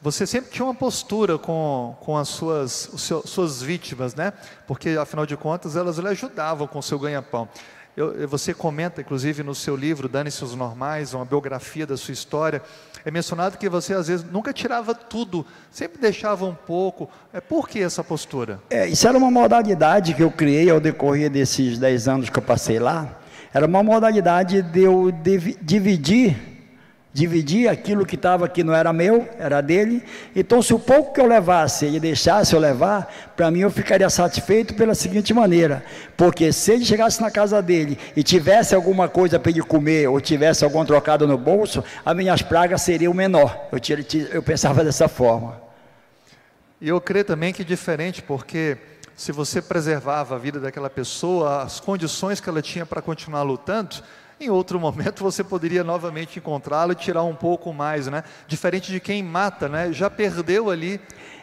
você 0.00 0.26
sempre 0.26 0.50
tinha 0.50 0.64
uma 0.64 0.74
postura 0.74 1.38
com, 1.38 1.96
com 2.00 2.16
as 2.16 2.28
suas, 2.28 2.90
suas 3.24 3.60
vítimas, 3.60 4.14
né? 4.14 4.32
Porque, 4.66 4.90
afinal 4.90 5.26
de 5.26 5.36
contas, 5.36 5.74
elas 5.74 5.98
lhe 5.98 6.06
ajudavam 6.06 6.68
com 6.68 6.78
o 6.78 6.82
seu 6.82 6.98
ganha-pão. 6.98 7.48
Você 8.28 8.54
comenta, 8.54 9.00
inclusive, 9.00 9.42
no 9.42 9.54
seu 9.54 9.74
livro, 9.76 10.08
Dane-se 10.08 10.42
os 10.44 10.54
Normais, 10.54 11.14
uma 11.14 11.24
biografia 11.24 11.86
da 11.86 11.96
sua 11.96 12.12
história, 12.12 12.62
é 13.04 13.10
mencionado 13.10 13.58
que 13.58 13.68
você, 13.68 13.94
às 13.94 14.08
vezes, 14.08 14.24
nunca 14.30 14.52
tirava 14.52 14.94
tudo, 14.94 15.44
sempre 15.70 16.00
deixava 16.00 16.44
um 16.44 16.54
pouco. 16.54 17.08
É, 17.32 17.40
por 17.40 17.68
que 17.68 17.80
essa 17.82 18.04
postura? 18.04 18.60
É, 18.70 18.86
isso 18.86 19.06
era 19.06 19.16
uma 19.16 19.30
modalidade 19.30 20.14
que 20.14 20.22
eu 20.22 20.30
criei 20.30 20.70
ao 20.70 20.80
decorrer 20.80 21.30
desses 21.30 21.78
10 21.78 22.08
anos 22.08 22.30
que 22.30 22.38
eu 22.38 22.42
passei 22.42 22.78
lá. 22.78 23.18
Era 23.52 23.66
uma 23.66 23.82
modalidade 23.82 24.62
de 24.62 24.82
eu 24.82 25.10
dividir 25.62 26.57
dividir 27.18 27.68
aquilo 27.68 28.06
que 28.06 28.14
estava 28.14 28.48
que 28.48 28.62
não 28.62 28.72
era 28.72 28.92
meu, 28.92 29.28
era 29.38 29.60
dele. 29.60 30.04
Então, 30.36 30.62
se 30.62 30.72
o 30.72 30.78
pouco 30.78 31.12
que 31.12 31.20
eu 31.20 31.26
levasse, 31.26 31.84
ele 31.84 31.98
deixasse 31.98 32.54
eu 32.54 32.60
levar, 32.60 33.12
para 33.36 33.50
mim 33.50 33.60
eu 33.60 33.70
ficaria 33.70 34.08
satisfeito 34.08 34.74
pela 34.74 34.94
seguinte 34.94 35.34
maneira: 35.34 35.84
porque 36.16 36.52
se 36.52 36.72
ele 36.72 36.84
chegasse 36.84 37.20
na 37.20 37.30
casa 37.30 37.60
dele 37.60 37.98
e 38.14 38.22
tivesse 38.22 38.74
alguma 38.74 39.08
coisa 39.08 39.38
para 39.38 39.50
ele 39.50 39.62
comer, 39.62 40.08
ou 40.08 40.20
tivesse 40.20 40.62
algum 40.62 40.84
trocado 40.84 41.26
no 41.26 41.36
bolso, 41.36 41.82
as 42.04 42.16
minhas 42.16 42.40
pragas 42.40 42.82
seriam 42.82 43.12
menor. 43.12 43.68
Eu, 43.72 43.80
tinha, 43.80 43.98
eu 44.30 44.42
pensava 44.42 44.84
dessa 44.84 45.08
forma. 45.08 45.60
E 46.80 46.88
eu 46.88 47.00
creio 47.00 47.24
também 47.24 47.52
que 47.52 47.62
é 47.62 47.64
diferente, 47.64 48.22
porque 48.22 48.78
se 49.16 49.32
você 49.32 49.60
preservava 49.60 50.36
a 50.36 50.38
vida 50.38 50.60
daquela 50.60 50.88
pessoa, 50.88 51.62
as 51.62 51.80
condições 51.80 52.38
que 52.38 52.48
ela 52.48 52.62
tinha 52.62 52.86
para 52.86 53.02
continuar 53.02 53.42
lutando, 53.42 53.96
em 54.40 54.50
outro 54.50 54.78
momento 54.78 55.22
você 55.22 55.42
poderia 55.42 55.82
novamente 55.82 56.38
encontrá-lo 56.38 56.92
e 56.92 56.96
tirar 56.96 57.22
um 57.24 57.34
pouco 57.34 57.72
mais, 57.72 58.06
né? 58.06 58.22
Diferente 58.46 58.92
de 58.92 59.00
quem 59.00 59.22
mata, 59.22 59.68
né? 59.68 59.92
Já 59.92 60.08
perdeu 60.08 60.70
ali. 60.70 61.00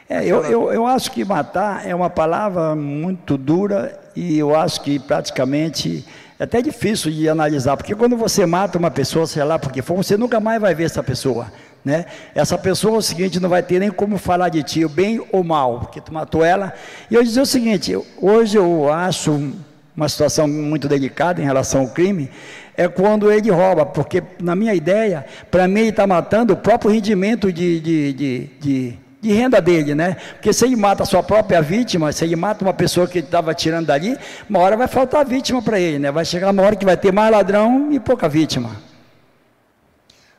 É, 0.07 0.19
aquela... 0.19 0.47
eu, 0.47 0.67
eu, 0.67 0.73
eu 0.73 0.87
acho 0.87 1.11
que 1.11 1.25
matar 1.25 1.85
é 1.85 1.93
uma 1.93 2.09
palavra 2.09 2.75
muito 2.75 3.37
dura 3.37 3.99
e 4.15 4.37
eu 4.37 4.55
acho 4.55 4.81
que 4.81 4.99
praticamente 4.99 6.05
é 6.37 6.43
até 6.43 6.61
difícil 6.61 7.11
de 7.11 7.29
analisar, 7.29 7.77
porque 7.77 7.95
quando 7.95 8.17
você 8.17 8.45
mata 8.45 8.77
uma 8.77 8.91
pessoa, 8.91 9.25
sei 9.25 9.43
lá 9.43 9.57
porque 9.57 9.81
for, 9.81 9.95
você 9.95 10.17
nunca 10.17 10.39
mais 10.39 10.61
vai 10.61 10.75
ver 10.75 10.83
essa 10.83 11.01
pessoa. 11.01 11.51
Né? 11.83 12.05
Essa 12.33 12.57
pessoa, 12.57 12.95
é 12.95 12.97
o 12.97 13.01
seguinte, 13.01 13.39
não 13.39 13.47
vai 13.47 13.61
ter 13.61 13.79
nem 13.79 13.91
como 13.91 14.17
falar 14.17 14.49
de 14.49 14.63
ti, 14.63 14.87
bem 14.87 15.23
ou 15.31 15.43
mal, 15.43 15.81
porque 15.81 16.01
tu 16.01 16.11
matou 16.11 16.43
ela. 16.43 16.73
E 17.11 17.15
eu 17.15 17.23
dizer 17.23 17.41
o 17.41 17.45
seguinte, 17.45 17.95
hoje 18.19 18.57
eu 18.57 18.91
acho 18.91 19.53
uma 19.95 20.09
situação 20.09 20.47
muito 20.47 20.87
delicada 20.87 21.41
em 21.41 21.45
relação 21.45 21.81
ao 21.81 21.87
crime, 21.87 22.29
é 22.75 22.87
quando 22.87 23.31
ele 23.31 23.49
rouba, 23.49 23.85
porque 23.85 24.21
na 24.41 24.55
minha 24.55 24.73
ideia, 24.73 25.25
para 25.49 25.67
mim 25.67 25.81
ele 25.81 25.89
está 25.89 26.05
matando 26.05 26.53
o 26.53 26.57
próprio 26.57 26.91
rendimento 26.91 27.51
de, 27.51 27.79
de, 27.79 28.13
de, 28.13 28.49
de, 28.59 28.99
de 29.21 29.33
renda 29.33 29.61
dele, 29.61 29.95
né? 29.95 30.17
Porque 30.33 30.51
se 30.51 30.65
ele 30.65 30.75
mata 30.75 31.03
a 31.03 31.05
sua 31.05 31.23
própria 31.23 31.61
vítima, 31.61 32.11
se 32.11 32.25
ele 32.25 32.35
mata 32.35 32.65
uma 32.65 32.73
pessoa 32.73 33.07
que 33.07 33.19
estava 33.19 33.53
tirando 33.53 33.87
dali, 33.87 34.17
uma 34.49 34.59
hora 34.59 34.75
vai 34.75 34.87
faltar 34.87 35.25
vítima 35.25 35.61
para 35.61 35.79
ele, 35.79 35.99
né? 35.99 36.11
Vai 36.11 36.25
chegar 36.25 36.51
uma 36.51 36.63
hora 36.63 36.75
que 36.75 36.85
vai 36.85 36.97
ter 36.97 37.13
mais 37.13 37.31
ladrão 37.31 37.91
e 37.91 37.99
pouca 37.99 38.27
vítima. 38.27 38.75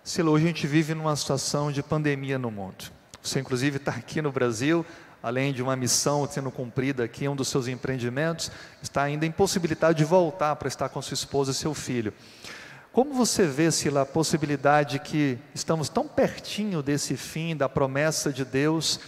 Silo, 0.04 0.32
hoje 0.32 0.44
a 0.44 0.48
gente 0.48 0.66
vive 0.66 0.94
numa 0.94 1.16
situação 1.16 1.72
de 1.72 1.82
pandemia 1.82 2.38
no 2.38 2.50
mundo. 2.50 2.84
Você, 3.22 3.40
inclusive, 3.40 3.78
está 3.78 3.90
aqui 3.90 4.22
no 4.22 4.30
Brasil, 4.30 4.86
além 5.26 5.52
de 5.52 5.60
uma 5.60 5.74
missão 5.74 6.24
sendo 6.30 6.52
cumprida 6.52 7.02
aqui, 7.02 7.26
um 7.26 7.34
dos 7.34 7.48
seus 7.48 7.66
empreendimentos, 7.66 8.48
está 8.80 9.02
ainda 9.02 9.26
impossibilitado 9.26 9.92
de 9.92 10.04
voltar 10.04 10.54
para 10.54 10.68
estar 10.68 10.88
com 10.88 11.02
sua 11.02 11.14
esposa 11.14 11.50
e 11.50 11.54
seu 11.54 11.74
filho. 11.74 12.12
Como 12.92 13.12
você 13.12 13.44
vê, 13.44 13.68
Sila, 13.72 14.02
a 14.02 14.06
possibilidade 14.06 15.00
que 15.00 15.36
estamos 15.52 15.88
tão 15.88 16.06
pertinho 16.06 16.80
desse 16.80 17.16
fim, 17.16 17.56
da 17.56 17.68
promessa 17.68 18.32
de 18.32 18.44
Deus, 18.44 19.00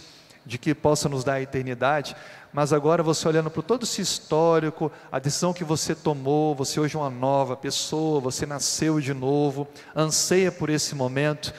de 0.45 0.57
que 0.57 0.75
possa 0.75 1.07
nos 1.07 1.23
dar 1.23 1.35
a 1.35 1.41
eternidade, 1.41 2.13
mas 2.51 2.73
agora 2.73 3.01
você 3.01 3.25
olhando 3.25 3.49
para 3.49 3.63
todo 3.63 3.83
esse 3.83 4.01
histórico, 4.01 4.91
a 5.09 5.19
decisão 5.19 5.53
que 5.53 5.63
você 5.63 5.95
tomou, 5.95 6.53
você 6.53 6.81
hoje 6.81 6.97
é 6.97 6.99
uma 6.99 7.09
nova 7.09 7.55
pessoa, 7.55 8.19
você 8.19 8.45
nasceu 8.45 8.99
de 8.99 9.13
novo, 9.13 9.65
anseia 9.95 10.51
por 10.51 10.69
esse 10.69 10.95
momento, 10.95 11.53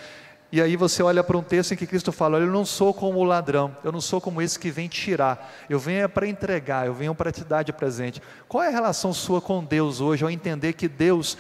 e 0.53 0.61
aí 0.61 0.75
você 0.75 1.01
olha 1.03 1.23
para 1.23 1.39
um 1.39 1.43
texto 1.43 1.73
em 1.73 1.77
que 1.77 1.87
Cristo 1.87 2.11
fala: 2.11 2.37
Olha, 2.37 2.45
eu 2.45 2.51
não 2.51 2.65
sou 2.65 2.93
como 2.93 3.21
o 3.21 3.25
ladrão, 3.25 3.77
eu 3.85 3.93
não 3.93 4.01
sou 4.01 4.21
como 4.21 4.43
esse 4.43 4.59
que 4.59 4.71
vem 4.71 4.89
tirar, 4.89 5.53
eu 5.69 5.79
venho 5.79 6.03
é 6.03 6.09
para 6.09 6.27
entregar, 6.27 6.87
eu 6.87 6.95
venho 6.95 7.15
para 7.15 7.31
te 7.31 7.45
dar 7.45 7.63
de 7.63 7.73
presente. 7.73 8.21
Qual 8.49 8.63
é 8.63 8.69
a 8.69 8.73
relação 8.73 9.13
sua 9.13 9.41
com 9.41 9.63
Deus 9.63 10.01
hoje, 10.01 10.25
ao 10.25 10.31
entender 10.31 10.73
que 10.73 10.89
Deus, 10.89 11.39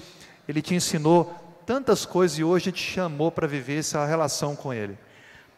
Ele 0.48 0.62
te 0.62 0.74
ensinou 0.74 1.34
tantas 1.66 2.06
coisas 2.06 2.38
e 2.38 2.44
hoje 2.44 2.70
te 2.70 2.82
chamou 2.82 3.32
para 3.32 3.48
viver 3.48 3.80
essa 3.80 4.04
relação 4.06 4.54
com 4.54 4.72
Ele? 4.72 4.96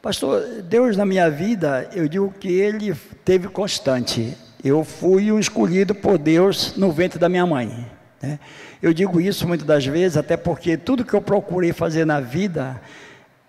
Pastor, 0.00 0.62
Deus 0.62 0.96
na 0.96 1.04
minha 1.04 1.30
vida, 1.30 1.88
eu 1.92 2.08
digo 2.08 2.32
que 2.32 2.48
Ele 2.48 2.94
teve 3.24 3.48
constante. 3.48 4.36
Eu 4.64 4.82
fui 4.82 5.30
um 5.30 5.38
escolhido 5.38 5.94
por 5.94 6.16
Deus 6.16 6.74
no 6.76 6.90
ventre 6.90 7.18
da 7.18 7.28
minha 7.28 7.46
mãe. 7.46 7.86
Né? 8.20 8.40
Eu 8.80 8.94
digo 8.94 9.20
isso 9.20 9.46
muitas 9.46 9.66
das 9.66 9.84
vezes, 9.84 10.16
até 10.16 10.36
porque 10.36 10.76
tudo 10.76 11.04
que 11.04 11.14
eu 11.14 11.20
procurei 11.20 11.72
fazer 11.72 12.04
na 12.04 12.18
vida, 12.18 12.80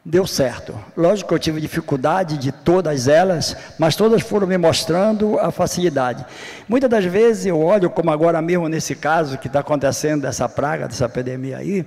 deu 0.05 0.27
certo. 0.27 0.77
Lógico 0.97 1.29
que 1.29 1.35
eu 1.35 1.39
tive 1.39 1.61
dificuldade 1.61 2.37
de 2.37 2.51
todas 2.51 3.07
elas, 3.07 3.55
mas 3.79 3.95
todas 3.95 4.21
foram 4.21 4.45
me 4.45 4.57
mostrando 4.57 5.39
a 5.39 5.49
facilidade. 5.49 6.25
Muitas 6.67 6.89
das 6.89 7.05
vezes 7.05 7.45
eu 7.45 7.59
olho, 7.59 7.89
como 7.89 8.11
agora 8.11 8.41
mesmo 8.41 8.67
nesse 8.67 8.95
caso 8.95 9.37
que 9.37 9.47
está 9.47 9.59
acontecendo, 9.59 10.23
dessa 10.23 10.49
praga, 10.49 10.87
dessa 10.87 11.05
epidemia 11.05 11.57
aí, 11.57 11.85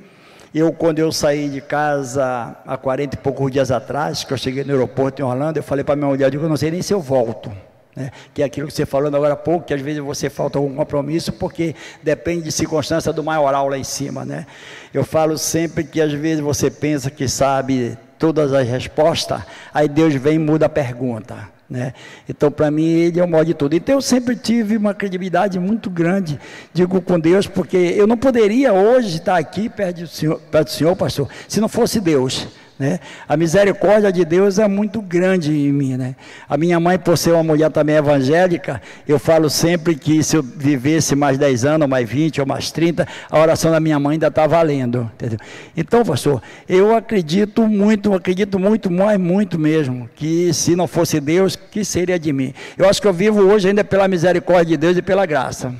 eu, 0.54 0.72
quando 0.72 0.98
eu 0.98 1.12
saí 1.12 1.50
de 1.50 1.60
casa 1.60 2.56
há 2.66 2.76
40 2.78 3.16
e 3.16 3.18
poucos 3.18 3.52
dias 3.52 3.70
atrás, 3.70 4.24
que 4.24 4.32
eu 4.32 4.38
cheguei 4.38 4.64
no 4.64 4.72
aeroporto 4.72 5.20
em 5.20 5.24
Orlando, 5.24 5.58
eu 5.58 5.62
falei 5.62 5.84
para 5.84 5.96
minha 5.96 6.08
mulher, 6.08 6.24
eu 6.24 6.30
digo, 6.30 6.48
não 6.48 6.56
sei 6.56 6.70
nem 6.70 6.80
se 6.80 6.94
eu 6.94 7.00
volto. 7.00 7.52
Né? 7.94 8.10
Que 8.32 8.42
é 8.42 8.46
aquilo 8.46 8.66
que 8.66 8.72
você 8.72 8.86
falou 8.86 9.08
agora 9.08 9.34
há 9.34 9.36
pouco, 9.36 9.66
que 9.66 9.74
às 9.74 9.80
vezes 9.82 10.02
você 10.02 10.30
falta 10.30 10.58
algum 10.58 10.74
compromisso, 10.74 11.32
porque 11.32 11.74
depende 12.02 12.44
de 12.44 12.52
circunstância 12.52 13.12
do 13.12 13.22
maioral 13.22 13.68
lá 13.68 13.76
em 13.76 13.84
cima. 13.84 14.24
Né? 14.24 14.46
Eu 14.94 15.04
falo 15.04 15.36
sempre 15.36 15.84
que 15.84 16.00
às 16.00 16.12
vezes 16.12 16.40
você 16.40 16.70
pensa 16.70 17.10
que 17.10 17.28
sabe 17.28 17.98
todas 18.18 18.52
as 18.52 18.66
respostas, 18.68 19.42
aí 19.72 19.88
Deus 19.88 20.14
vem 20.14 20.34
e 20.34 20.38
muda 20.38 20.66
a 20.66 20.68
pergunta. 20.68 21.56
Né? 21.68 21.94
Então, 22.28 22.50
para 22.50 22.70
mim, 22.70 22.86
ele 22.86 23.18
é 23.18 23.24
o 23.24 23.28
maior 23.28 23.44
de 23.44 23.52
tudo. 23.52 23.74
Então, 23.74 23.96
eu 23.96 24.02
sempre 24.02 24.36
tive 24.36 24.76
uma 24.76 24.94
credibilidade 24.94 25.58
muito 25.58 25.90
grande, 25.90 26.38
digo 26.72 27.00
com 27.00 27.18
Deus, 27.18 27.46
porque 27.46 27.76
eu 27.76 28.06
não 28.06 28.16
poderia 28.16 28.72
hoje 28.72 29.16
estar 29.16 29.36
aqui 29.36 29.68
perto 29.68 30.02
do 30.02 30.06
Senhor, 30.06 30.40
perto 30.50 30.68
do 30.68 30.72
Senhor 30.72 30.94
pastor, 30.94 31.28
se 31.48 31.60
não 31.60 31.68
fosse 31.68 32.00
Deus. 32.00 32.46
Né? 32.78 33.00
A 33.26 33.36
misericórdia 33.36 34.12
de 34.12 34.24
Deus 34.24 34.58
é 34.58 34.68
muito 34.68 35.00
grande 35.00 35.50
em 35.50 35.72
mim. 35.72 35.96
Né? 35.96 36.14
A 36.48 36.56
minha 36.58 36.78
mãe, 36.78 36.98
por 36.98 37.16
ser 37.16 37.32
uma 37.32 37.42
mulher 37.42 37.70
também 37.70 37.96
evangélica, 37.96 38.82
eu 39.08 39.18
falo 39.18 39.48
sempre 39.48 39.94
que 39.94 40.22
se 40.22 40.36
eu 40.36 40.42
vivesse 40.42 41.14
mais 41.14 41.38
10 41.38 41.64
anos, 41.64 41.88
mais 41.88 42.08
20 42.08 42.40
ou 42.40 42.46
mais 42.46 42.70
30, 42.70 43.08
a 43.30 43.38
oração 43.38 43.70
da 43.70 43.80
minha 43.80 43.98
mãe 43.98 44.14
ainda 44.14 44.26
está 44.26 44.46
valendo. 44.46 45.10
Entendeu? 45.14 45.38
Então, 45.76 46.04
pastor, 46.04 46.42
eu 46.68 46.94
acredito 46.94 47.66
muito, 47.66 48.12
acredito 48.12 48.58
muito, 48.58 48.90
mais 48.90 49.18
muito 49.18 49.58
mesmo, 49.58 50.08
que 50.14 50.52
se 50.52 50.76
não 50.76 50.86
fosse 50.86 51.18
Deus, 51.18 51.56
que 51.56 51.84
seria 51.84 52.18
de 52.18 52.32
mim? 52.32 52.52
Eu 52.76 52.88
acho 52.88 53.00
que 53.00 53.08
eu 53.08 53.12
vivo 53.12 53.40
hoje 53.40 53.68
ainda 53.68 53.82
pela 53.82 54.06
misericórdia 54.06 54.66
de 54.66 54.76
Deus 54.76 54.96
e 54.98 55.02
pela 55.02 55.24
graça. 55.24 55.74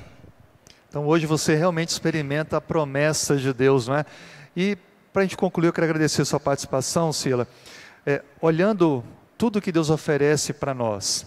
Então 0.88 1.06
hoje 1.06 1.26
você 1.26 1.54
realmente 1.54 1.90
experimenta 1.90 2.56
a 2.56 2.60
promessa 2.60 3.36
de 3.36 3.52
Deus, 3.52 3.86
não 3.86 3.96
é? 3.96 4.04
E 4.56 4.78
para 5.16 5.22
a 5.22 5.24
gente 5.24 5.38
concluir, 5.38 5.68
eu 5.68 5.72
quero 5.72 5.86
agradecer 5.86 6.20
a 6.20 6.24
sua 6.26 6.38
participação, 6.38 7.10
Sila. 7.10 7.48
É, 8.04 8.22
olhando 8.38 9.02
tudo 9.38 9.62
que 9.62 9.72
Deus 9.72 9.88
oferece 9.88 10.52
para 10.52 10.74
nós, 10.74 11.24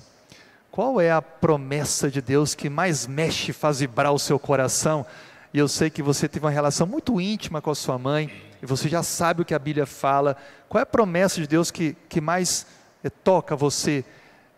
qual 0.69 1.01
é 1.01 1.09
a 1.09 1.23
promessa 1.23 2.07
de 2.07 2.21
Deus 2.21 2.53
que 2.53 2.69
mais 2.69 3.07
mexe, 3.07 3.51
faz 3.51 3.79
vibrar 3.79 4.13
o 4.13 4.19
seu 4.19 4.37
coração? 4.37 5.03
E 5.51 5.57
eu 5.57 5.67
sei 5.67 5.89
que 5.89 6.03
você 6.03 6.27
teve 6.27 6.45
uma 6.45 6.51
relação 6.51 6.85
muito 6.85 7.19
íntima 7.19 7.63
com 7.63 7.71
a 7.71 7.75
sua 7.75 7.97
mãe, 7.97 8.31
e 8.61 8.65
você 8.67 8.87
já 8.87 9.01
sabe 9.01 9.41
o 9.41 9.45
que 9.45 9.55
a 9.55 9.59
Bíblia 9.59 9.87
fala. 9.87 10.37
Qual 10.67 10.77
é 10.77 10.83
a 10.83 10.85
promessa 10.85 11.41
de 11.41 11.47
Deus 11.47 11.71
que, 11.71 11.97
que 12.07 12.21
mais 12.21 12.67
é, 13.03 13.09
toca 13.09 13.55
você, 13.55 14.05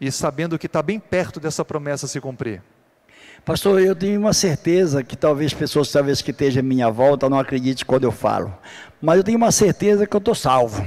e 0.02 0.12
sabendo 0.12 0.60
que 0.60 0.66
está 0.66 0.82
bem 0.82 1.00
perto 1.00 1.40
dessa 1.40 1.64
promessa 1.64 2.06
se 2.06 2.20
cumprir? 2.20 2.62
Pastor, 3.44 3.82
eu 3.82 3.96
tenho 3.96 4.20
uma 4.20 4.34
certeza 4.34 5.04
que 5.04 5.18
talvez 5.18 5.52
pessoas 5.52 5.92
talvez 5.92 6.22
que 6.22 6.30
estejam 6.30 6.60
à 6.60 6.64
minha 6.64 6.92
volta 6.92 7.28
não 7.28 7.40
acreditem 7.40 7.84
quando 7.86 8.04
eu 8.04 8.12
falo, 8.12 8.54
mas 9.02 9.18
eu 9.18 9.24
tenho 9.24 9.38
uma 9.38 9.52
certeza 9.52 10.06
que 10.06 10.16
eu 10.16 10.20
estou 10.20 10.36
salvo. 10.36 10.86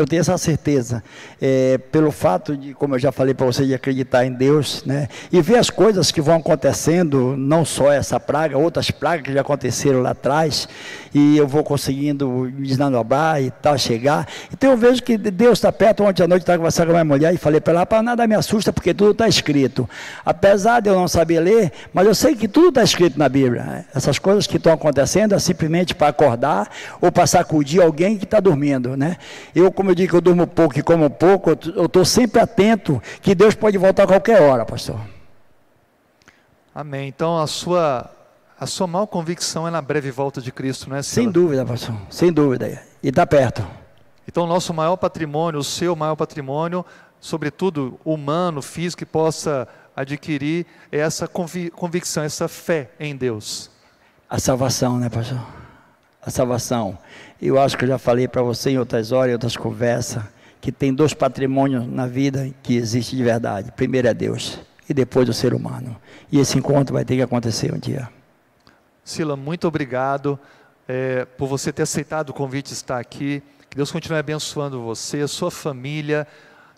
Eu 0.00 0.06
tenho 0.06 0.20
essa 0.20 0.38
certeza, 0.38 1.04
é, 1.42 1.76
pelo 1.76 2.10
fato 2.10 2.56
de, 2.56 2.72
como 2.72 2.94
eu 2.94 2.98
já 2.98 3.12
falei 3.12 3.34
para 3.34 3.44
você, 3.44 3.66
de 3.66 3.74
acreditar 3.74 4.24
em 4.24 4.32
Deus, 4.32 4.82
né? 4.86 5.08
E 5.30 5.42
ver 5.42 5.58
as 5.58 5.68
coisas 5.68 6.10
que 6.10 6.22
vão 6.22 6.36
acontecendo, 6.36 7.36
não 7.36 7.66
só 7.66 7.92
essa 7.92 8.18
praga, 8.18 8.56
outras 8.56 8.90
pragas 8.90 9.26
que 9.26 9.32
já 9.34 9.42
aconteceram 9.42 10.00
lá 10.00 10.12
atrás, 10.12 10.66
e 11.12 11.36
eu 11.36 11.46
vou 11.46 11.62
conseguindo 11.62 12.50
me 12.56 12.66
desnobrar 12.66 13.42
e 13.42 13.50
tal, 13.50 13.76
chegar. 13.76 14.26
Então 14.50 14.70
eu 14.70 14.76
vejo 14.78 15.02
que 15.02 15.18
Deus 15.18 15.58
está 15.58 15.70
perto. 15.70 16.02
Ontem 16.02 16.22
à 16.22 16.28
noite 16.28 16.42
estava 16.44 16.56
conversando 16.56 16.86
com 16.86 16.92
a 16.92 16.94
minha 16.94 17.04
mulher 17.04 17.34
e 17.34 17.36
falei 17.36 17.60
para 17.60 17.74
ela, 17.74 17.84
para 17.84 18.02
nada 18.02 18.26
me 18.26 18.34
assusta, 18.34 18.72
porque 18.72 18.94
tudo 18.94 19.10
está 19.10 19.28
escrito. 19.28 19.86
Apesar 20.24 20.80
de 20.80 20.88
eu 20.88 20.94
não 20.94 21.08
saber 21.08 21.40
ler, 21.40 21.72
mas 21.92 22.06
eu 22.06 22.14
sei 22.14 22.34
que 22.34 22.48
tudo 22.48 22.68
está 22.68 22.82
escrito 22.82 23.18
na 23.18 23.28
Bíblia. 23.28 23.64
Né? 23.64 23.84
Essas 23.94 24.18
coisas 24.18 24.46
que 24.46 24.56
estão 24.56 24.72
acontecendo 24.72 25.34
é 25.34 25.38
simplesmente 25.38 25.94
para 25.94 26.08
acordar 26.08 26.70
ou 27.02 27.12
para 27.12 27.26
sacudir 27.26 27.82
alguém 27.82 28.16
que 28.16 28.24
está 28.24 28.40
dormindo, 28.40 28.96
né? 28.96 29.16
Eu, 29.54 29.70
como 29.90 29.92
eu 29.92 29.94
digo 29.94 30.10
que 30.10 30.16
eu 30.16 30.20
durmo 30.20 30.46
pouco 30.46 30.78
e 30.78 30.82
como 30.82 31.10
pouco, 31.10 31.50
eu 31.50 31.86
estou 31.86 32.04
sempre 32.04 32.40
atento 32.40 33.02
que 33.20 33.34
Deus 33.34 33.54
pode 33.54 33.76
voltar 33.76 34.04
a 34.04 34.06
qualquer 34.06 34.40
hora, 34.40 34.64
pastor. 34.64 35.00
Amém. 36.74 37.08
Então 37.08 37.38
a 37.38 37.46
sua 37.46 38.10
a 38.58 38.66
sua 38.66 38.86
maior 38.86 39.06
convicção 39.06 39.66
é 39.66 39.70
na 39.70 39.80
breve 39.80 40.10
volta 40.10 40.40
de 40.40 40.52
Cristo, 40.52 40.88
não 40.88 40.96
é? 40.96 41.02
Sila? 41.02 41.24
Sem 41.24 41.32
dúvida, 41.32 41.64
pastor. 41.64 41.96
Sem 42.10 42.32
dúvida. 42.32 42.82
E 43.02 43.08
está 43.08 43.26
perto. 43.26 43.66
Então, 44.28 44.46
nosso 44.46 44.74
maior 44.74 44.96
patrimônio, 44.96 45.58
o 45.58 45.64
seu 45.64 45.96
maior 45.96 46.14
patrimônio, 46.14 46.84
sobretudo 47.18 47.98
humano, 48.04 48.60
físico, 48.60 48.98
que 48.98 49.06
possa 49.06 49.66
adquirir 49.96 50.66
é 50.92 50.98
essa 50.98 51.26
convicção, 51.26 52.22
essa 52.22 52.46
fé 52.48 52.90
em 53.00 53.16
Deus. 53.16 53.70
A 54.28 54.38
salvação, 54.38 54.98
né, 54.98 55.08
pastor? 55.08 55.40
A 56.22 56.30
salvação. 56.30 56.98
Eu 57.40 57.58
acho 57.58 57.76
que 57.76 57.84
eu 57.84 57.88
já 57.88 57.98
falei 57.98 58.28
para 58.28 58.42
você 58.42 58.70
em 58.70 58.78
outras 58.78 59.12
horas, 59.12 59.30
em 59.30 59.32
outras 59.32 59.56
conversas, 59.56 60.22
que 60.60 60.70
tem 60.70 60.92
dois 60.92 61.14
patrimônios 61.14 61.86
na 61.86 62.06
vida 62.06 62.50
que 62.62 62.76
existe 62.76 63.16
de 63.16 63.24
verdade. 63.24 63.72
Primeiro 63.72 64.08
é 64.08 64.14
Deus 64.14 64.60
e 64.86 64.92
depois 64.92 65.28
o 65.28 65.32
ser 65.32 65.54
humano. 65.54 65.96
E 66.30 66.38
esse 66.38 66.58
encontro 66.58 66.92
vai 66.92 67.04
ter 67.04 67.16
que 67.16 67.22
acontecer 67.22 67.72
um 67.72 67.78
dia. 67.78 68.10
Sila, 69.02 69.36
muito 69.36 69.66
obrigado 69.66 70.38
é, 70.86 71.24
por 71.24 71.46
você 71.46 71.72
ter 71.72 71.82
aceitado 71.82 72.30
o 72.30 72.34
convite 72.34 72.68
de 72.68 72.74
estar 72.74 72.98
aqui. 72.98 73.42
Que 73.70 73.76
Deus 73.76 73.90
continue 73.90 74.18
abençoando 74.18 74.82
você, 74.82 75.26
sua 75.26 75.50
família, 75.50 76.26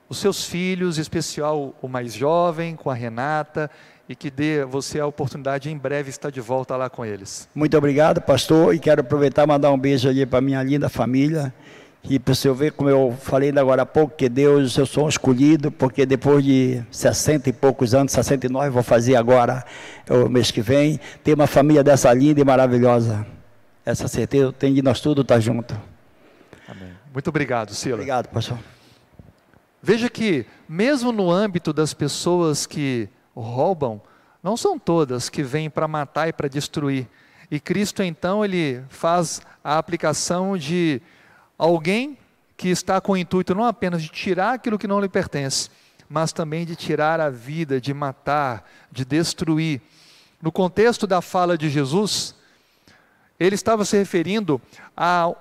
os 0.08 0.18
seus 0.18 0.44
filhos, 0.44 0.98
em 0.98 1.00
especial 1.00 1.74
o 1.82 1.88
mais 1.88 2.14
jovem, 2.14 2.76
com 2.76 2.90
a 2.90 2.94
Renata, 2.94 3.70
e 4.08 4.14
que 4.14 4.30
dê 4.30 4.64
você 4.64 4.98
a 5.00 5.06
oportunidade 5.06 5.68
de 5.68 5.74
em 5.74 5.78
breve 5.78 6.10
estar 6.10 6.30
de 6.30 6.40
volta 6.40 6.76
lá 6.76 6.90
com 6.90 7.04
eles. 7.04 7.48
Muito 7.54 7.76
obrigado, 7.76 8.20
pastor, 8.20 8.74
e 8.74 8.78
quero 8.78 9.00
aproveitar 9.00 9.44
e 9.44 9.46
mandar 9.46 9.70
um 9.70 9.78
beijo 9.78 10.08
ali 10.08 10.26
para 10.26 10.40
minha 10.40 10.62
linda 10.62 10.88
família. 10.88 11.52
E 12.04 12.18
para 12.18 12.34
você 12.34 12.52
ver, 12.52 12.72
como 12.72 12.90
eu 12.90 13.16
falei 13.20 13.50
agora 13.56 13.82
há 13.82 13.86
pouco, 13.86 14.16
que 14.16 14.28
Deus, 14.28 14.76
eu 14.76 14.84
sou 14.84 15.06
um 15.06 15.08
escolhido, 15.08 15.70
porque 15.70 16.04
depois 16.04 16.44
de 16.44 16.82
60 16.90 17.48
e 17.48 17.52
poucos 17.52 17.94
anos, 17.94 18.10
69, 18.10 18.70
vou 18.70 18.82
fazer 18.82 19.14
agora, 19.14 19.64
o 20.10 20.28
mês 20.28 20.50
que 20.50 20.60
vem, 20.60 20.98
ter 21.22 21.34
uma 21.34 21.46
família 21.46 21.84
dessa 21.84 22.12
linda 22.12 22.40
e 22.40 22.44
maravilhosa. 22.44 23.24
Essa 23.86 24.08
certeza 24.08 24.44
eu 24.44 24.52
tenho 24.52 24.74
de 24.74 24.82
nós 24.82 25.00
tudo 25.00 25.22
estar 25.22 25.38
junto. 25.38 25.80
Amém. 26.68 26.90
Muito 27.12 27.28
obrigado, 27.28 27.72
Sila. 27.72 27.94
Obrigado, 27.94 28.28
pastor. 28.28 28.58
Veja 29.80 30.10
que, 30.10 30.44
mesmo 30.68 31.12
no 31.12 31.30
âmbito 31.30 31.72
das 31.72 31.94
pessoas 31.94 32.66
que 32.66 33.08
roubam, 33.34 34.00
não 34.42 34.56
são 34.56 34.78
todas 34.78 35.28
que 35.28 35.42
vêm 35.42 35.70
para 35.70 35.86
matar 35.86 36.28
e 36.28 36.32
para 36.32 36.48
destruir. 36.48 37.08
E 37.50 37.60
Cristo, 37.60 38.02
então, 38.02 38.44
ele 38.44 38.82
faz 38.88 39.42
a 39.62 39.78
aplicação 39.78 40.56
de 40.56 41.00
alguém 41.58 42.18
que 42.56 42.68
está 42.68 43.00
com 43.00 43.12
o 43.12 43.16
intuito 43.16 43.54
não 43.54 43.64
apenas 43.64 44.02
de 44.02 44.08
tirar 44.08 44.54
aquilo 44.54 44.78
que 44.78 44.86
não 44.86 45.00
lhe 45.00 45.08
pertence, 45.08 45.68
mas 46.08 46.32
também 46.32 46.64
de 46.64 46.76
tirar 46.76 47.20
a 47.20 47.30
vida, 47.30 47.80
de 47.80 47.92
matar, 47.92 48.68
de 48.90 49.04
destruir. 49.04 49.80
No 50.40 50.50
contexto 50.50 51.06
da 51.06 51.20
fala 51.20 51.56
de 51.56 51.68
Jesus, 51.68 52.34
ele 53.38 53.54
estava 53.54 53.84
se 53.84 53.96
referindo 53.96 54.60
a 54.96 55.32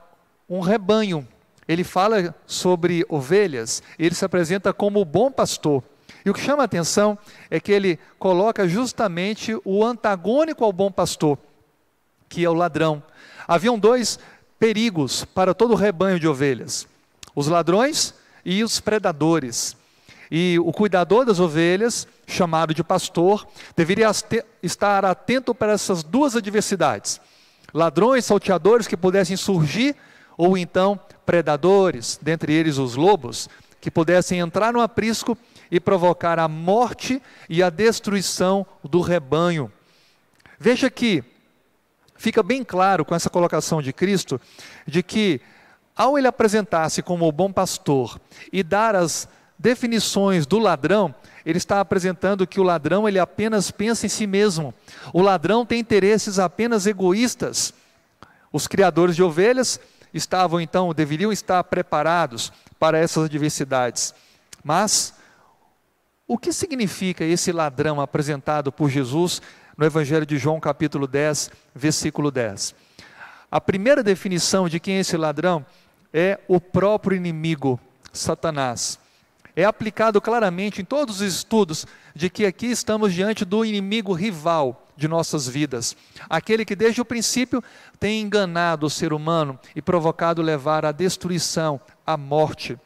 um 0.49 0.59
rebanho. 0.59 1.27
Ele 1.67 1.83
fala 1.83 2.35
sobre 2.45 3.05
ovelhas, 3.07 3.81
ele 3.97 4.15
se 4.15 4.25
apresenta 4.25 4.73
como 4.73 4.99
o 4.99 5.05
bom 5.05 5.31
pastor. 5.31 5.83
E 6.25 6.29
o 6.29 6.33
que 6.33 6.39
chama 6.39 6.63
a 6.63 6.65
atenção 6.65 7.17
é 7.49 7.59
que 7.59 7.71
ele 7.71 7.99
coloca 8.19 8.67
justamente 8.67 9.57
o 9.65 9.83
antagônico 9.83 10.63
ao 10.63 10.71
bom 10.71 10.91
pastor, 10.91 11.37
que 12.29 12.45
é 12.45 12.49
o 12.49 12.53
ladrão. 12.53 13.03
Haviam 13.47 13.77
dois 13.77 14.19
perigos 14.59 15.25
para 15.25 15.53
todo 15.53 15.71
o 15.71 15.75
rebanho 15.75 16.19
de 16.19 16.27
ovelhas: 16.27 16.87
os 17.35 17.47
ladrões 17.47 18.13
e 18.45 18.63
os 18.63 18.79
predadores. 18.79 19.75
E 20.33 20.57
o 20.59 20.71
cuidador 20.71 21.25
das 21.25 21.39
ovelhas, 21.39 22.07
chamado 22.25 22.73
de 22.73 22.83
pastor, 22.83 23.45
deveria 23.75 24.09
estar 24.63 25.03
atento 25.03 25.53
para 25.53 25.73
essas 25.73 26.03
duas 26.03 26.35
adversidades: 26.35 27.19
ladrões, 27.73 28.25
salteadores 28.25 28.87
que 28.87 28.95
pudessem 28.95 29.35
surgir, 29.35 29.95
ou 30.37 30.57
então 30.57 30.99
predadores, 31.25 32.19
dentre 32.21 32.53
eles 32.53 32.77
os 32.77 32.95
lobos, 32.95 33.49
que 33.81 33.91
pudessem 33.91 34.39
entrar 34.39 34.71
no 34.71 34.79
aprisco 34.79 35.37
e 35.71 35.79
provocar 35.79 36.37
a 36.37 36.49
morte 36.49 37.21
e 37.49 37.63
a 37.63 37.69
destruição 37.69 38.65
do 38.83 38.99
rebanho. 38.99 39.71
Veja 40.59 40.91
que 40.91 41.23
fica 42.17 42.43
bem 42.43 42.63
claro 42.63 43.05
com 43.05 43.15
essa 43.15 43.29
colocação 43.29 43.81
de 43.81 43.93
Cristo, 43.93 44.39
de 44.85 45.01
que 45.01 45.41
ao 45.95 46.17
ele 46.17 46.27
apresentar-se 46.27 47.01
como 47.01 47.27
o 47.27 47.31
bom 47.31 47.51
pastor 47.51 48.19
e 48.51 48.61
dar 48.61 48.95
as 48.95 49.27
definições 49.57 50.45
do 50.45 50.59
ladrão, 50.59 51.13
ele 51.45 51.57
está 51.57 51.79
apresentando 51.79 52.45
que 52.45 52.59
o 52.59 52.63
ladrão 52.63 53.07
ele 53.07 53.19
apenas 53.19 53.71
pensa 53.71 54.05
em 54.05 54.09
si 54.09 54.27
mesmo. 54.27 54.73
O 55.13 55.21
ladrão 55.21 55.65
tem 55.65 55.79
interesses 55.79 56.37
apenas 56.37 56.85
egoístas. 56.85 57.73
Os 58.51 58.67
criadores 58.67 59.15
de 59.15 59.23
ovelhas 59.23 59.79
estavam 60.13 60.59
então, 60.59 60.93
deveriam 60.93 61.31
estar 61.31 61.63
preparados 61.63 62.51
para 62.79 62.97
essas 62.97 63.25
adversidades. 63.25 64.13
Mas 64.63 65.13
o 66.31 66.37
que 66.37 66.53
significa 66.53 67.25
esse 67.25 67.51
ladrão 67.51 67.99
apresentado 67.99 68.71
por 68.71 68.89
Jesus 68.89 69.41
no 69.77 69.85
Evangelho 69.85 70.25
de 70.25 70.37
João, 70.37 70.61
capítulo 70.61 71.05
10, 71.05 71.51
versículo 71.75 72.31
10. 72.31 72.73
A 73.51 73.59
primeira 73.59 74.01
definição 74.01 74.69
de 74.69 74.79
quem 74.79 74.95
é 74.95 74.99
esse 75.01 75.17
ladrão 75.17 75.65
é 76.13 76.39
o 76.47 76.61
próprio 76.61 77.17
inimigo, 77.17 77.77
Satanás. 78.13 78.97
É 79.57 79.65
aplicado 79.65 80.21
claramente 80.21 80.81
em 80.81 80.85
todos 80.85 81.19
os 81.19 81.33
estudos 81.35 81.85
de 82.15 82.29
que 82.29 82.45
aqui 82.45 82.67
estamos 82.67 83.13
diante 83.13 83.43
do 83.43 83.65
inimigo 83.65 84.13
rival 84.13 84.87
de 84.95 85.09
nossas 85.09 85.49
vidas, 85.49 85.97
aquele 86.29 86.63
que 86.63 86.77
desde 86.77 87.01
o 87.01 87.05
princípio 87.05 87.61
tem 87.99 88.21
enganado 88.21 88.85
o 88.85 88.89
ser 88.89 89.11
humano 89.11 89.59
e 89.75 89.81
provocado 89.81 90.41
levar 90.41 90.85
à 90.85 90.93
destruição, 90.93 91.77
à 92.07 92.15
morte. 92.15 92.79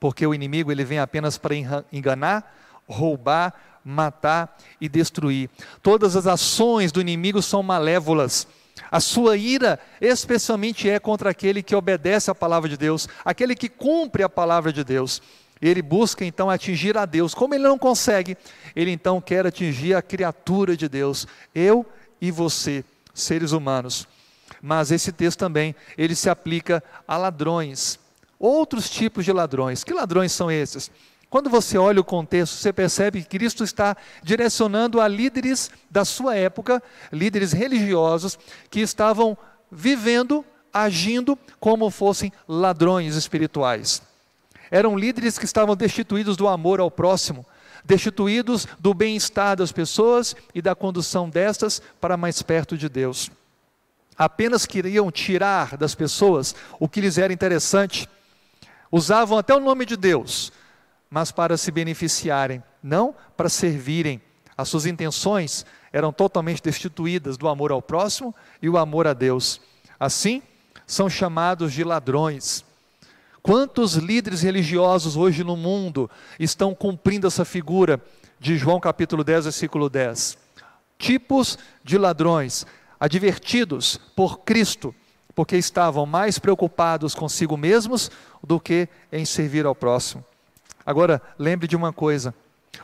Porque 0.00 0.26
o 0.26 0.34
inimigo 0.34 0.70
ele 0.70 0.84
vem 0.84 0.98
apenas 0.98 1.36
para 1.36 1.54
enganar, 1.92 2.54
roubar, 2.86 3.54
matar 3.84 4.56
e 4.80 4.88
destruir. 4.88 5.50
Todas 5.82 6.14
as 6.14 6.26
ações 6.26 6.92
do 6.92 7.00
inimigo 7.00 7.42
são 7.42 7.62
malévolas. 7.62 8.46
A 8.90 9.00
sua 9.00 9.36
ira 9.36 9.78
especialmente 10.00 10.88
é 10.88 10.98
contra 10.98 11.30
aquele 11.30 11.62
que 11.62 11.74
obedece 11.74 12.30
à 12.30 12.34
palavra 12.34 12.68
de 12.68 12.76
Deus, 12.76 13.08
aquele 13.24 13.54
que 13.54 13.68
cumpre 13.68 14.22
a 14.22 14.28
palavra 14.28 14.72
de 14.72 14.84
Deus. 14.84 15.20
Ele 15.60 15.82
busca 15.82 16.24
então 16.24 16.48
atingir 16.48 16.96
a 16.96 17.04
Deus. 17.04 17.34
Como 17.34 17.54
ele 17.54 17.64
não 17.64 17.78
consegue, 17.78 18.36
ele 18.76 18.92
então 18.92 19.20
quer 19.20 19.46
atingir 19.46 19.94
a 19.94 20.02
criatura 20.02 20.76
de 20.76 20.88
Deus, 20.88 21.26
eu 21.54 21.84
e 22.20 22.30
você, 22.30 22.84
seres 23.12 23.52
humanos. 23.52 24.06
Mas 24.62 24.90
esse 24.90 25.12
texto 25.12 25.38
também, 25.38 25.74
ele 25.96 26.14
se 26.14 26.30
aplica 26.30 26.82
a 27.06 27.16
ladrões, 27.16 27.98
outros 28.38 28.88
tipos 28.88 29.24
de 29.24 29.32
ladrões. 29.32 29.82
Que 29.82 29.92
ladrões 29.92 30.32
são 30.32 30.50
esses? 30.50 30.90
Quando 31.30 31.50
você 31.50 31.76
olha 31.76 32.00
o 32.00 32.04
contexto, 32.04 32.54
você 32.54 32.72
percebe 32.72 33.20
que 33.20 33.28
Cristo 33.28 33.62
está 33.62 33.96
direcionando 34.22 35.00
a 35.00 35.06
líderes 35.06 35.70
da 35.90 36.04
sua 36.04 36.34
época, 36.34 36.82
líderes 37.12 37.52
religiosos, 37.52 38.38
que 38.70 38.80
estavam 38.80 39.36
vivendo, 39.70 40.44
agindo 40.72 41.38
como 41.60 41.90
fossem 41.90 42.32
ladrões 42.46 43.14
espirituais. 43.14 44.00
Eram 44.70 44.96
líderes 44.96 45.38
que 45.38 45.44
estavam 45.44 45.76
destituídos 45.76 46.36
do 46.36 46.48
amor 46.48 46.80
ao 46.80 46.90
próximo, 46.90 47.44
destituídos 47.84 48.66
do 48.78 48.94
bem-estar 48.94 49.56
das 49.56 49.72
pessoas 49.72 50.34
e 50.54 50.62
da 50.62 50.74
condução 50.74 51.28
destas 51.28 51.82
para 52.00 52.16
mais 52.16 52.40
perto 52.40 52.76
de 52.76 52.88
Deus. 52.88 53.30
Apenas 54.16 54.66
queriam 54.66 55.10
tirar 55.12 55.76
das 55.76 55.94
pessoas 55.94 56.54
o 56.80 56.88
que 56.88 57.00
lhes 57.00 57.18
era 57.18 57.32
interessante, 57.32 58.08
usavam 58.90 59.38
até 59.38 59.54
o 59.54 59.60
nome 59.60 59.84
de 59.84 59.96
Deus, 59.96 60.52
mas 61.10 61.30
para 61.30 61.56
se 61.56 61.70
beneficiarem, 61.70 62.62
não 62.82 63.14
para 63.36 63.48
servirem. 63.48 64.20
As 64.56 64.68
suas 64.68 64.86
intenções 64.86 65.64
eram 65.92 66.12
totalmente 66.12 66.62
destituídas 66.62 67.36
do 67.36 67.48
amor 67.48 67.70
ao 67.70 67.80
próximo 67.80 68.34
e 68.60 68.68
o 68.68 68.76
amor 68.76 69.06
a 69.06 69.12
Deus. 69.12 69.60
Assim, 69.98 70.42
são 70.86 71.08
chamados 71.08 71.72
de 71.72 71.84
ladrões. 71.84 72.64
Quantos 73.42 73.94
líderes 73.94 74.42
religiosos 74.42 75.16
hoje 75.16 75.44
no 75.44 75.56
mundo 75.56 76.10
estão 76.38 76.74
cumprindo 76.74 77.26
essa 77.26 77.44
figura 77.44 78.00
de 78.38 78.56
João 78.56 78.80
capítulo 78.80 79.22
10, 79.22 79.44
versículo 79.44 79.88
10? 79.88 80.36
Tipos 80.98 81.58
de 81.84 81.96
ladrões, 81.96 82.66
advertidos 82.98 83.98
por 84.16 84.40
Cristo, 84.40 84.94
porque 85.38 85.56
estavam 85.56 86.04
mais 86.04 86.36
preocupados 86.36 87.14
consigo 87.14 87.56
mesmos 87.56 88.10
do 88.42 88.58
que 88.58 88.88
em 89.12 89.24
servir 89.24 89.66
ao 89.66 89.72
próximo. 89.72 90.24
Agora, 90.84 91.22
lembre 91.38 91.68
de 91.68 91.76
uma 91.76 91.92
coisa: 91.92 92.34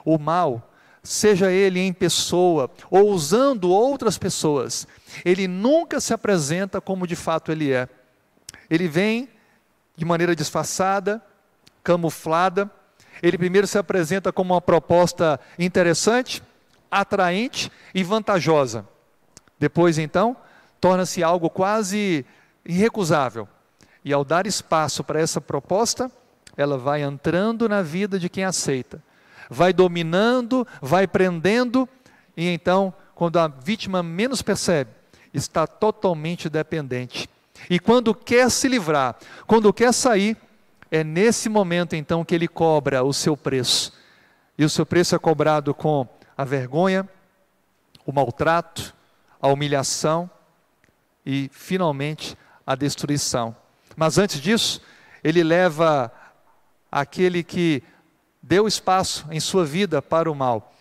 o 0.05 0.21
mal, 0.21 0.71
seja 1.03 1.51
ele 1.51 1.81
em 1.81 1.93
pessoa 1.93 2.71
ou 2.89 3.11
usando 3.11 3.71
outras 3.71 4.17
pessoas, 4.17 4.87
ele 5.25 5.49
nunca 5.49 6.01
se 6.01 6.15
apresenta 6.15 6.81
como 6.81 7.09
de 7.09 7.17
fato 7.17 7.51
ele 7.51 7.73
é. 7.73 7.89
Ele 8.71 8.87
vem 8.87 9.29
de 9.97 10.05
maneira 10.05 10.37
disfarçada, 10.37 11.21
camuflada. 11.83 12.71
Ele 13.21 13.37
primeiro 13.37 13.67
se 13.67 13.79
apresenta 13.79 14.33
como 14.33 14.55
uma 14.55 14.61
proposta 14.61 15.41
interessante, 15.59 16.41
atraente 16.89 17.69
e 17.93 18.05
vantajosa. 18.05 18.87
Depois, 19.59 19.99
então, 19.99 20.37
torna-se 20.81 21.21
algo 21.21 21.51
quase 21.51 22.25
irrecusável. 22.65 23.49
E 24.05 24.13
ao 24.13 24.25
dar 24.25 24.47
espaço 24.47 25.03
para 25.03 25.21
essa 25.21 25.41
proposta, 25.41 26.11
ela 26.57 26.79
vai 26.79 27.03
entrando 27.03 27.69
na 27.69 27.83
vida 27.83 28.19
de 28.19 28.29
quem 28.29 28.45
aceita, 28.45 29.03
vai 29.51 29.73
dominando, 29.73 30.67
vai 30.81 31.07
prendendo, 31.07 31.89
e 32.37 32.49
então, 32.49 32.93
quando 33.15 33.39
a 33.39 33.49
vítima 33.49 34.03
menos 34.03 34.43
percebe, 34.43 34.91
está 35.33 35.67
totalmente 35.67 36.49
dependente. 36.49 37.29
E 37.69 37.79
quando 37.79 38.15
quer 38.15 38.51
se 38.51 38.69
livrar, 38.69 39.17
quando 39.47 39.73
quer 39.73 39.93
sair, 39.93 40.37
é 40.91 41.03
nesse 41.03 41.49
momento 41.49 41.97
então 41.97 42.25
que 42.25 42.35
ele 42.35 42.47
cobra 42.47 43.03
o 43.03 43.13
seu 43.13 43.37
preço. 43.37 43.93
E 44.57 44.65
o 44.65 44.71
seu 44.71 44.87
preço 44.87 45.15
é 45.15 45.19
cobrado 45.19 45.75
com 45.75 46.07
a 46.37 46.45
vergonha, 46.45 47.09
o 48.07 48.13
maltrato, 48.13 48.95
a 49.41 49.49
humilhação 49.49 50.31
e, 51.25 51.51
finalmente, 51.53 52.37
a 52.67 52.75
destruição. 52.75 53.55
Mas 53.97 54.19
antes 54.19 54.41
disso, 54.41 54.81
ele 55.23 55.43
leva 55.43 56.13
aquele 56.91 57.43
que 57.43 57.83
deu 58.43 58.67
espaço 58.67 59.27
em 59.31 59.41
sua 59.41 59.65
vida 59.65 60.03
para 60.03 60.31
o 60.31 60.35
mal, 60.35 60.73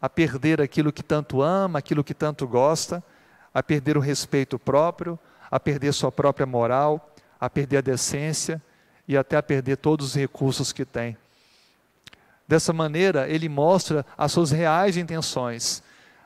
a 0.00 0.08
perder 0.08 0.60
aquilo 0.60 0.92
que 0.92 1.02
tanto 1.02 1.42
ama, 1.42 1.78
aquilo 1.78 2.02
que 2.02 2.14
tanto 2.14 2.46
gosta, 2.46 3.02
a 3.52 3.62
perder 3.62 3.96
o 3.96 4.00
respeito 4.00 4.58
próprio, 4.58 5.18
a 5.50 5.60
perder 5.60 5.92
sua 5.92 6.10
própria 6.10 6.46
moral, 6.46 7.12
a 7.38 7.50
perder 7.50 7.78
a 7.78 7.82
decência 7.82 8.62
e 9.06 9.16
até 9.16 9.36
a 9.36 9.42
perder 9.42 9.76
todos 9.76 10.08
os 10.08 10.14
recursos 10.14 10.72
que 10.72 10.84
tem. 10.84 11.16
Dessa 12.46 12.72
maneira, 12.72 13.28
ele 13.28 13.48
mostra 13.48 14.04
as 14.16 14.32
suas 14.32 14.50
reais 14.50 14.96
intenções. 14.96 15.82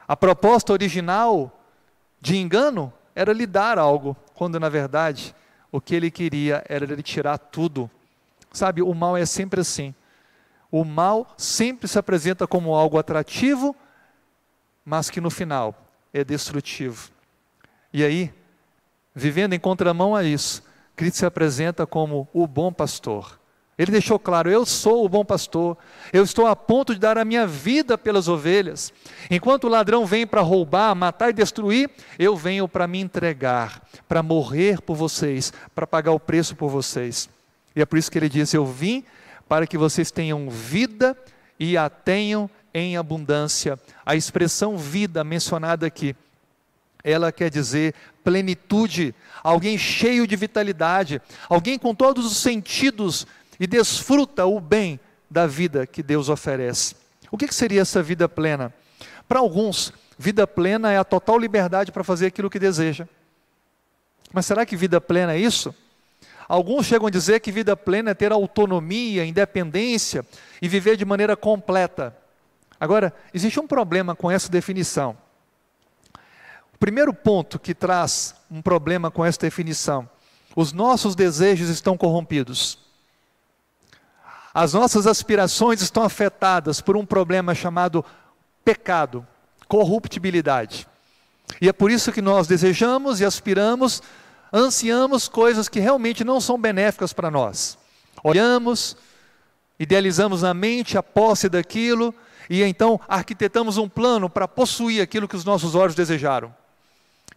A 0.06 0.16
proposta 0.16 0.72
original 0.72 1.60
de 2.20 2.36
engano 2.36 2.92
era 3.14 3.32
lhe 3.32 3.46
dar 3.46 3.78
algo, 3.78 4.16
quando 4.34 4.60
na 4.60 4.68
verdade 4.68 5.34
o 5.72 5.80
que 5.80 5.94
ele 5.94 6.10
queria 6.10 6.62
era 6.68 6.84
lhe 6.84 7.02
tirar 7.02 7.38
tudo 7.38 7.90
Sabe, 8.54 8.82
o 8.82 8.94
mal 8.94 9.16
é 9.16 9.26
sempre 9.26 9.60
assim. 9.60 9.92
O 10.70 10.84
mal 10.84 11.34
sempre 11.36 11.88
se 11.88 11.98
apresenta 11.98 12.46
como 12.46 12.72
algo 12.72 12.96
atrativo, 12.96 13.74
mas 14.84 15.10
que 15.10 15.20
no 15.20 15.28
final 15.28 15.74
é 16.12 16.22
destrutivo. 16.22 17.10
E 17.92 18.04
aí, 18.04 18.32
vivendo 19.12 19.54
em 19.54 19.58
contramão 19.58 20.14
a 20.14 20.22
isso, 20.22 20.62
Cristo 20.94 21.18
se 21.18 21.26
apresenta 21.26 21.84
como 21.84 22.28
o 22.32 22.46
bom 22.46 22.72
pastor. 22.72 23.40
Ele 23.78 23.92
deixou 23.92 24.18
claro: 24.18 24.50
eu 24.50 24.64
sou 24.64 25.04
o 25.04 25.08
bom 25.08 25.24
pastor, 25.24 25.76
eu 26.12 26.22
estou 26.22 26.46
a 26.46 26.54
ponto 26.54 26.94
de 26.94 27.00
dar 27.00 27.18
a 27.18 27.24
minha 27.24 27.46
vida 27.46 27.98
pelas 27.98 28.28
ovelhas. 28.28 28.92
Enquanto 29.30 29.64
o 29.64 29.68
ladrão 29.68 30.06
vem 30.06 30.26
para 30.26 30.40
roubar, 30.40 30.94
matar 30.94 31.30
e 31.30 31.32
destruir, 31.32 31.90
eu 32.18 32.36
venho 32.36 32.68
para 32.68 32.86
me 32.86 33.00
entregar, 33.00 33.82
para 34.08 34.22
morrer 34.22 34.80
por 34.80 34.94
vocês, 34.94 35.52
para 35.74 35.86
pagar 35.86 36.12
o 36.12 36.20
preço 36.20 36.54
por 36.54 36.68
vocês. 36.68 37.28
E 37.74 37.80
é 37.80 37.86
por 37.86 37.98
isso 37.98 38.10
que 38.10 38.18
ele 38.18 38.28
diz: 38.28 38.54
Eu 38.54 38.64
vim 38.64 39.04
para 39.48 39.66
que 39.66 39.76
vocês 39.76 40.10
tenham 40.10 40.48
vida 40.48 41.16
e 41.58 41.76
a 41.76 41.88
tenham 41.88 42.48
em 42.72 42.96
abundância. 42.96 43.78
A 44.04 44.14
expressão 44.14 44.76
vida 44.76 45.24
mencionada 45.24 45.86
aqui, 45.86 46.14
ela 47.02 47.30
quer 47.32 47.50
dizer 47.50 47.94
plenitude, 48.24 49.14
alguém 49.42 49.76
cheio 49.76 50.26
de 50.26 50.34
vitalidade, 50.34 51.20
alguém 51.48 51.78
com 51.78 51.94
todos 51.94 52.24
os 52.24 52.38
sentidos 52.38 53.26
e 53.58 53.66
desfruta 53.66 54.46
o 54.46 54.60
bem 54.60 54.98
da 55.30 55.46
vida 55.46 55.86
que 55.86 56.02
Deus 56.02 56.28
oferece. 56.28 56.96
O 57.30 57.36
que 57.36 57.52
seria 57.52 57.82
essa 57.82 58.02
vida 58.02 58.28
plena? 58.28 58.72
Para 59.26 59.40
alguns, 59.40 59.92
vida 60.18 60.46
plena 60.46 60.92
é 60.92 60.98
a 60.98 61.04
total 61.04 61.38
liberdade 61.38 61.90
para 61.90 62.04
fazer 62.04 62.26
aquilo 62.26 62.50
que 62.50 62.58
deseja. 62.58 63.08
Mas 64.32 64.46
será 64.46 64.66
que 64.66 64.76
vida 64.76 65.00
plena 65.00 65.34
é 65.34 65.38
isso? 65.38 65.74
Alguns 66.48 66.86
chegam 66.86 67.06
a 67.06 67.10
dizer 67.10 67.40
que 67.40 67.50
vida 67.50 67.76
plena 67.76 68.10
é 68.10 68.14
ter 68.14 68.30
autonomia, 68.30 69.24
independência 69.24 70.24
e 70.60 70.68
viver 70.68 70.96
de 70.96 71.04
maneira 71.04 71.36
completa. 71.36 72.14
Agora, 72.78 73.14
existe 73.32 73.58
um 73.58 73.66
problema 73.66 74.14
com 74.14 74.30
essa 74.30 74.50
definição. 74.50 75.16
O 76.74 76.78
primeiro 76.78 77.14
ponto 77.14 77.58
que 77.58 77.74
traz 77.74 78.34
um 78.50 78.60
problema 78.60 79.10
com 79.10 79.24
essa 79.24 79.40
definição: 79.40 80.08
os 80.54 80.72
nossos 80.72 81.14
desejos 81.14 81.68
estão 81.68 81.96
corrompidos. 81.96 82.83
As 84.54 84.72
nossas 84.72 85.06
aspirações 85.06 85.82
estão 85.82 86.04
afetadas 86.04 86.80
por 86.80 86.96
um 86.96 87.04
problema 87.04 87.54
chamado 87.54 88.04
pecado, 88.64 89.26
corruptibilidade. 89.66 90.86
E 91.60 91.68
é 91.68 91.72
por 91.72 91.90
isso 91.90 92.12
que 92.12 92.22
nós 92.22 92.46
desejamos 92.46 93.20
e 93.20 93.24
aspiramos 93.24 94.00
ansiamos 94.52 95.28
coisas 95.28 95.68
que 95.68 95.80
realmente 95.80 96.22
não 96.22 96.40
são 96.40 96.56
benéficas 96.56 97.12
para 97.12 97.28
nós. 97.28 97.76
Olhamos, 98.22 98.96
idealizamos 99.80 100.42
na 100.42 100.54
mente 100.54 100.96
a 100.96 101.02
posse 101.02 101.48
daquilo 101.48 102.14
e 102.48 102.62
então 102.62 103.00
arquitetamos 103.08 103.78
um 103.78 103.88
plano 103.88 104.30
para 104.30 104.46
possuir 104.46 105.02
aquilo 105.02 105.26
que 105.26 105.34
os 105.34 105.44
nossos 105.44 105.74
olhos 105.74 105.96
desejaram. 105.96 106.54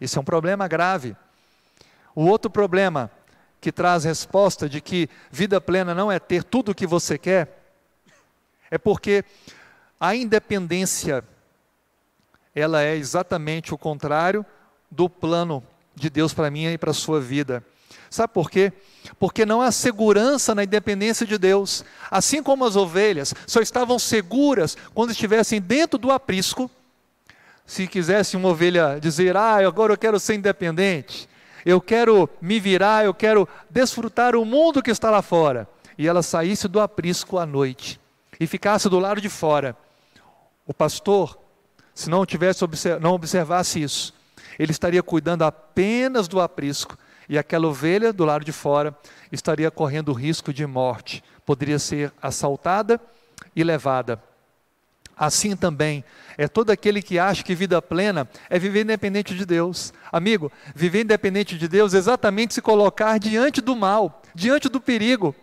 Isso 0.00 0.16
é 0.16 0.22
um 0.22 0.24
problema 0.24 0.68
grave. 0.68 1.16
O 2.14 2.24
outro 2.24 2.48
problema 2.48 3.10
que 3.60 3.72
traz 3.72 4.04
resposta 4.04 4.68
de 4.68 4.80
que 4.80 5.08
vida 5.30 5.60
plena 5.60 5.94
não 5.94 6.10
é 6.10 6.18
ter 6.18 6.44
tudo 6.44 6.72
o 6.72 6.74
que 6.74 6.86
você 6.86 7.18
quer, 7.18 7.58
é 8.70 8.78
porque 8.78 9.24
a 9.98 10.14
independência 10.14 11.24
ela 12.54 12.82
é 12.82 12.96
exatamente 12.96 13.72
o 13.72 13.78
contrário 13.78 14.44
do 14.90 15.08
plano 15.08 15.62
de 15.94 16.08
Deus 16.08 16.32
para 16.32 16.50
mim 16.50 16.66
e 16.66 16.78
para 16.78 16.90
a 16.90 16.94
sua 16.94 17.20
vida. 17.20 17.64
Sabe 18.10 18.32
por 18.32 18.50
quê? 18.50 18.72
Porque 19.18 19.44
não 19.44 19.60
há 19.60 19.70
segurança 19.70 20.54
na 20.54 20.64
independência 20.64 21.26
de 21.26 21.36
Deus. 21.36 21.84
Assim 22.10 22.42
como 22.42 22.64
as 22.64 22.76
ovelhas 22.76 23.34
só 23.46 23.60
estavam 23.60 23.98
seguras 23.98 24.76
quando 24.94 25.10
estivessem 25.10 25.60
dentro 25.60 25.98
do 25.98 26.10
aprisco, 26.10 26.70
se 27.66 27.86
quisesse 27.86 28.36
uma 28.36 28.48
ovelha 28.48 28.98
dizer: 28.98 29.36
Ah, 29.36 29.56
agora 29.66 29.92
eu 29.92 29.98
quero 29.98 30.18
ser 30.18 30.34
independente, 30.34 31.28
eu 31.68 31.82
quero 31.82 32.30
me 32.40 32.58
virar, 32.58 33.04
eu 33.04 33.12
quero 33.12 33.46
desfrutar 33.68 34.34
o 34.34 34.42
mundo 34.42 34.82
que 34.82 34.90
está 34.90 35.10
lá 35.10 35.20
fora, 35.20 35.68
e 35.98 36.08
ela 36.08 36.22
saísse 36.22 36.66
do 36.66 36.80
aprisco 36.80 37.36
à 37.36 37.44
noite 37.44 38.00
e 38.40 38.46
ficasse 38.46 38.88
do 38.88 38.98
lado 38.98 39.20
de 39.20 39.28
fora, 39.28 39.76
o 40.66 40.72
pastor, 40.72 41.38
se 41.94 42.08
não 42.08 42.24
tivesse 42.24 42.64
não 43.02 43.12
observasse 43.12 43.82
isso, 43.82 44.14
ele 44.58 44.72
estaria 44.72 45.02
cuidando 45.02 45.42
apenas 45.42 46.26
do 46.26 46.40
aprisco 46.40 46.96
e 47.28 47.36
aquela 47.36 47.66
ovelha 47.66 48.14
do 48.14 48.24
lado 48.24 48.46
de 48.46 48.52
fora 48.52 48.96
estaria 49.30 49.70
correndo 49.70 50.14
risco 50.14 50.54
de 50.54 50.66
morte, 50.66 51.22
poderia 51.44 51.78
ser 51.78 52.10
assaltada 52.22 52.98
e 53.54 53.62
levada. 53.62 54.22
Assim 55.18 55.56
também 55.56 56.04
é 56.36 56.46
todo 56.46 56.70
aquele 56.70 57.02
que 57.02 57.18
acha 57.18 57.42
que 57.42 57.54
vida 57.54 57.82
plena 57.82 58.28
é 58.48 58.58
viver 58.58 58.82
independente 58.82 59.34
de 59.34 59.44
Deus. 59.44 59.92
Amigo, 60.12 60.52
viver 60.74 61.02
independente 61.02 61.58
de 61.58 61.66
Deus 61.66 61.94
é 61.94 61.98
exatamente 61.98 62.54
se 62.54 62.62
colocar 62.62 63.18
diante 63.18 63.60
do 63.60 63.74
mal, 63.74 64.22
diante 64.32 64.68
do 64.68 64.80
perigo. 64.80 65.34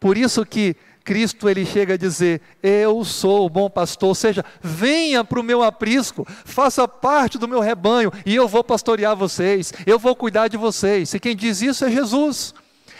Por 0.00 0.16
isso 0.16 0.46
que 0.46 0.74
Cristo 1.04 1.48
ele 1.48 1.66
chega 1.66 1.94
a 1.94 1.98
dizer: 1.98 2.40
Eu 2.62 3.04
sou 3.04 3.44
o 3.44 3.50
bom 3.50 3.68
pastor, 3.68 4.08
ou 4.08 4.14
seja, 4.14 4.42
venha 4.62 5.22
para 5.22 5.38
o 5.38 5.42
meu 5.42 5.62
aprisco, 5.62 6.26
faça 6.44 6.88
parte 6.88 7.36
do 7.36 7.46
meu 7.46 7.60
rebanho 7.60 8.10
e 8.24 8.34
eu 8.34 8.48
vou 8.48 8.64
pastorear 8.64 9.14
vocês, 9.14 9.72
eu 9.86 9.98
vou 9.98 10.16
cuidar 10.16 10.48
de 10.48 10.56
vocês. 10.56 11.12
E 11.12 11.20
quem 11.20 11.36
diz 11.36 11.60
isso 11.60 11.84
é 11.84 11.90
Jesus. 11.90 12.54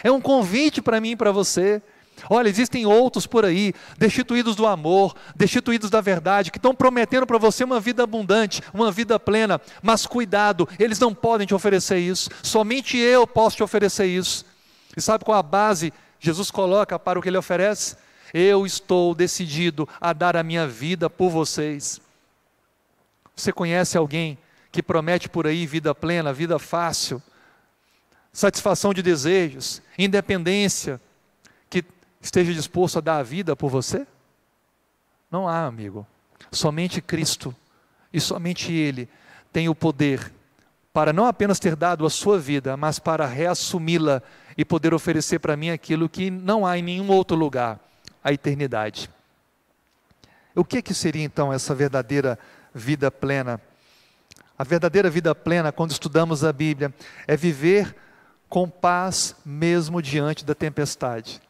É 0.04 0.10
um 0.10 0.20
convite 0.20 0.82
para 0.82 1.00
mim 1.00 1.12
e 1.12 1.16
para 1.16 1.32
você. 1.32 1.80
Olha, 2.28 2.48
existem 2.48 2.86
outros 2.86 3.26
por 3.26 3.44
aí, 3.44 3.72
destituídos 3.98 4.54
do 4.54 4.66
amor, 4.66 5.14
destituídos 5.34 5.90
da 5.90 6.00
verdade, 6.00 6.50
que 6.50 6.58
estão 6.58 6.74
prometendo 6.74 7.26
para 7.26 7.38
você 7.38 7.64
uma 7.64 7.80
vida 7.80 8.02
abundante, 8.02 8.62
uma 8.72 8.90
vida 8.90 9.18
plena, 9.18 9.60
mas 9.82 10.06
cuidado, 10.06 10.68
eles 10.78 10.98
não 10.98 11.14
podem 11.14 11.46
te 11.46 11.54
oferecer 11.54 11.98
isso, 11.98 12.30
somente 12.42 12.96
eu 12.96 13.26
posso 13.26 13.56
te 13.56 13.62
oferecer 13.62 14.06
isso. 14.06 14.44
E 14.96 15.00
sabe 15.00 15.24
qual 15.24 15.38
a 15.38 15.42
base 15.42 15.92
Jesus 16.20 16.50
coloca 16.50 16.98
para 16.98 17.18
o 17.18 17.22
que 17.22 17.28
ele 17.28 17.38
oferece? 17.38 17.96
Eu 18.32 18.64
estou 18.64 19.14
decidido 19.14 19.88
a 20.00 20.12
dar 20.12 20.36
a 20.36 20.42
minha 20.42 20.66
vida 20.66 21.10
por 21.10 21.30
vocês. 21.30 22.00
Você 23.34 23.52
conhece 23.52 23.96
alguém 23.96 24.38
que 24.70 24.82
promete 24.82 25.28
por 25.28 25.46
aí 25.46 25.66
vida 25.66 25.94
plena, 25.94 26.32
vida 26.32 26.58
fácil, 26.58 27.22
satisfação 28.32 28.94
de 28.94 29.02
desejos, 29.02 29.82
independência, 29.98 31.00
esteja 32.22 32.54
disposto 32.54 32.98
a 32.98 33.00
dar 33.00 33.18
a 33.18 33.22
vida 33.22 33.56
por 33.56 33.68
você? 33.68 34.06
Não 35.30 35.48
há, 35.48 35.66
amigo. 35.66 36.06
Somente 36.50 37.02
Cristo 37.02 37.54
e 38.12 38.20
somente 38.20 38.72
Ele 38.72 39.08
tem 39.52 39.68
o 39.68 39.74
poder 39.74 40.32
para 40.92 41.12
não 41.12 41.24
apenas 41.24 41.58
ter 41.58 41.74
dado 41.74 42.04
a 42.04 42.10
sua 42.10 42.38
vida, 42.38 42.76
mas 42.76 42.98
para 42.98 43.26
reassumi-la 43.26 44.22
e 44.56 44.64
poder 44.64 44.92
oferecer 44.92 45.38
para 45.38 45.56
mim 45.56 45.70
aquilo 45.70 46.08
que 46.08 46.30
não 46.30 46.66
há 46.66 46.76
em 46.76 46.82
nenhum 46.82 47.08
outro 47.10 47.34
lugar, 47.36 47.80
a 48.22 48.32
eternidade. 48.32 49.08
O 50.54 50.64
que, 50.64 50.82
que 50.82 50.92
seria 50.92 51.24
então 51.24 51.50
essa 51.50 51.74
verdadeira 51.74 52.38
vida 52.74 53.10
plena? 53.10 53.58
A 54.58 54.64
verdadeira 54.64 55.08
vida 55.08 55.34
plena, 55.34 55.72
quando 55.72 55.92
estudamos 55.92 56.44
a 56.44 56.52
Bíblia, 56.52 56.92
é 57.26 57.36
viver 57.36 57.96
com 58.50 58.68
paz 58.68 59.34
mesmo 59.46 60.02
diante 60.02 60.44
da 60.44 60.54
tempestade. 60.54 61.40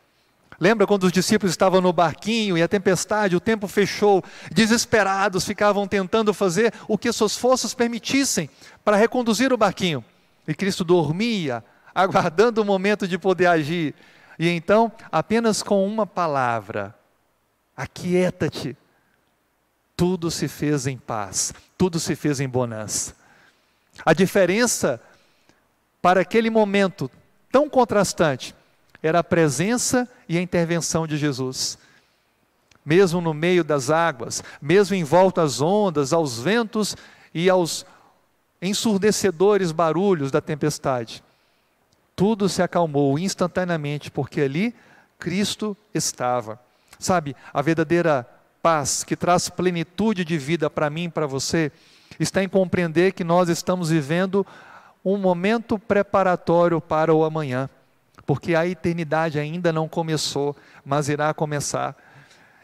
Lembra 0.62 0.86
quando 0.86 1.02
os 1.02 1.12
discípulos 1.12 1.50
estavam 1.50 1.80
no 1.80 1.92
barquinho 1.92 2.56
e 2.56 2.62
a 2.62 2.68
tempestade, 2.68 3.34
o 3.34 3.40
tempo 3.40 3.66
fechou, 3.66 4.22
desesperados, 4.52 5.44
ficavam 5.44 5.88
tentando 5.88 6.32
fazer 6.32 6.72
o 6.86 6.96
que 6.96 7.10
suas 7.10 7.36
forças 7.36 7.74
permitissem 7.74 8.48
para 8.84 8.96
reconduzir 8.96 9.52
o 9.52 9.56
barquinho. 9.56 10.04
E 10.46 10.54
Cristo 10.54 10.84
dormia, 10.84 11.64
aguardando 11.92 12.62
o 12.62 12.64
momento 12.64 13.08
de 13.08 13.18
poder 13.18 13.46
agir. 13.46 13.92
E 14.38 14.48
então, 14.48 14.92
apenas 15.10 15.64
com 15.64 15.84
uma 15.84 16.06
palavra, 16.06 16.94
aquieta-te, 17.76 18.76
tudo 19.96 20.30
se 20.30 20.46
fez 20.46 20.86
em 20.86 20.96
paz, 20.96 21.52
tudo 21.76 21.98
se 21.98 22.14
fez 22.14 22.38
em 22.38 22.48
bonança. 22.48 23.16
A 24.06 24.12
diferença 24.12 25.00
para 26.00 26.20
aquele 26.20 26.50
momento 26.50 27.10
tão 27.50 27.68
contrastante 27.68 28.54
era 29.02 29.18
a 29.18 29.24
presença 29.24 30.08
e 30.28 30.38
a 30.38 30.42
intervenção 30.42 31.06
de 31.06 31.16
Jesus. 31.16 31.76
Mesmo 32.84 33.20
no 33.20 33.34
meio 33.34 33.64
das 33.64 33.90
águas, 33.90 34.42
mesmo 34.60 34.94
em 34.94 35.04
volta 35.04 35.42
às 35.42 35.60
ondas, 35.60 36.12
aos 36.12 36.38
ventos 36.38 36.96
e 37.34 37.50
aos 37.50 37.84
ensurdecedores 38.60 39.72
barulhos 39.72 40.30
da 40.30 40.40
tempestade, 40.40 41.22
tudo 42.14 42.48
se 42.48 42.62
acalmou 42.62 43.18
instantaneamente, 43.18 44.10
porque 44.10 44.40
ali 44.42 44.74
Cristo 45.18 45.76
estava. 45.92 46.60
Sabe, 46.98 47.34
a 47.52 47.60
verdadeira 47.60 48.28
paz 48.62 49.02
que 49.02 49.16
traz 49.16 49.48
plenitude 49.48 50.24
de 50.24 50.38
vida 50.38 50.70
para 50.70 50.88
mim 50.88 51.04
e 51.04 51.08
para 51.08 51.26
você 51.26 51.72
está 52.20 52.42
em 52.44 52.48
compreender 52.48 53.12
que 53.12 53.24
nós 53.24 53.48
estamos 53.48 53.90
vivendo 53.90 54.46
um 55.04 55.16
momento 55.16 55.78
preparatório 55.78 56.80
para 56.80 57.12
o 57.12 57.24
amanhã 57.24 57.68
porque 58.26 58.54
a 58.54 58.66
eternidade 58.66 59.38
ainda 59.38 59.72
não 59.72 59.88
começou, 59.88 60.56
mas 60.84 61.08
irá 61.08 61.32
começar. 61.34 61.96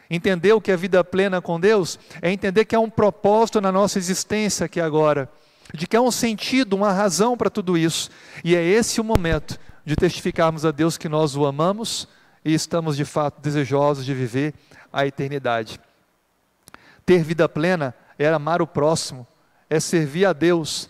Entender 0.09 0.53
o 0.53 0.61
que 0.61 0.71
é 0.71 0.77
vida 0.77 1.03
plena 1.03 1.41
com 1.41 1.59
Deus 1.59 1.99
é 2.21 2.31
entender 2.31 2.65
que 2.65 2.75
há 2.75 2.79
um 2.79 2.89
propósito 2.89 3.61
na 3.61 3.71
nossa 3.71 3.99
existência 3.99 4.65
aqui 4.65 4.81
agora, 4.81 5.29
de 5.73 5.85
que 5.85 5.95
há 5.95 6.01
um 6.01 6.09
sentido, 6.09 6.75
uma 6.75 6.91
razão 6.91 7.37
para 7.37 7.49
tudo 7.49 7.77
isso, 7.77 8.09
e 8.43 8.55
é 8.55 8.63
esse 8.63 8.99
o 8.99 9.03
momento 9.03 9.59
de 9.85 9.95
testificarmos 9.95 10.65
a 10.65 10.71
Deus 10.71 10.97
que 10.97 11.07
nós 11.07 11.35
o 11.35 11.45
amamos 11.45 12.07
e 12.43 12.53
estamos 12.53 12.97
de 12.97 13.05
fato 13.05 13.39
desejosos 13.41 14.05
de 14.05 14.13
viver 14.13 14.53
a 14.91 15.05
eternidade. 15.05 15.79
Ter 17.05 17.23
vida 17.23 17.47
plena 17.47 17.93
é 18.17 18.27
amar 18.27 18.61
o 18.61 18.67
próximo, 18.67 19.27
é 19.69 19.79
servir 19.79 20.25
a 20.25 20.33
Deus, 20.33 20.89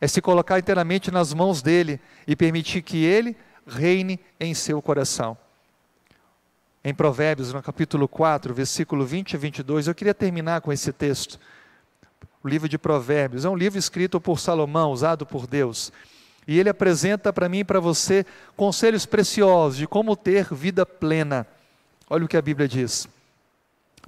é 0.00 0.06
se 0.06 0.20
colocar 0.20 0.58
inteiramente 0.58 1.10
nas 1.10 1.32
mãos 1.32 1.62
dele 1.62 2.00
e 2.26 2.36
permitir 2.36 2.82
que 2.82 3.04
ele 3.04 3.36
reine 3.68 4.18
em 4.40 4.54
seu 4.54 4.80
coração. 4.80 5.36
Em 6.82 6.94
Provérbios, 6.94 7.52
no 7.52 7.62
capítulo 7.62 8.08
4, 8.08 8.54
versículo 8.54 9.04
20 9.04 9.36
a 9.36 9.38
22, 9.38 9.88
eu 9.88 9.94
queria 9.94 10.14
terminar 10.14 10.60
com 10.60 10.72
esse 10.72 10.92
texto. 10.92 11.38
O 12.42 12.48
livro 12.48 12.68
de 12.68 12.78
Provérbios 12.78 13.44
é 13.44 13.48
um 13.48 13.56
livro 13.56 13.78
escrito 13.78 14.20
por 14.20 14.38
Salomão, 14.38 14.92
usado 14.92 15.26
por 15.26 15.46
Deus. 15.46 15.92
E 16.46 16.58
ele 16.58 16.70
apresenta 16.70 17.32
para 17.32 17.48
mim 17.48 17.58
e 17.58 17.64
para 17.64 17.80
você 17.80 18.24
conselhos 18.56 19.04
preciosos 19.04 19.76
de 19.76 19.86
como 19.86 20.16
ter 20.16 20.54
vida 20.54 20.86
plena. 20.86 21.46
Olha 22.08 22.24
o 22.24 22.28
que 22.28 22.36
a 22.36 22.42
Bíblia 22.42 22.66
diz. 22.66 23.06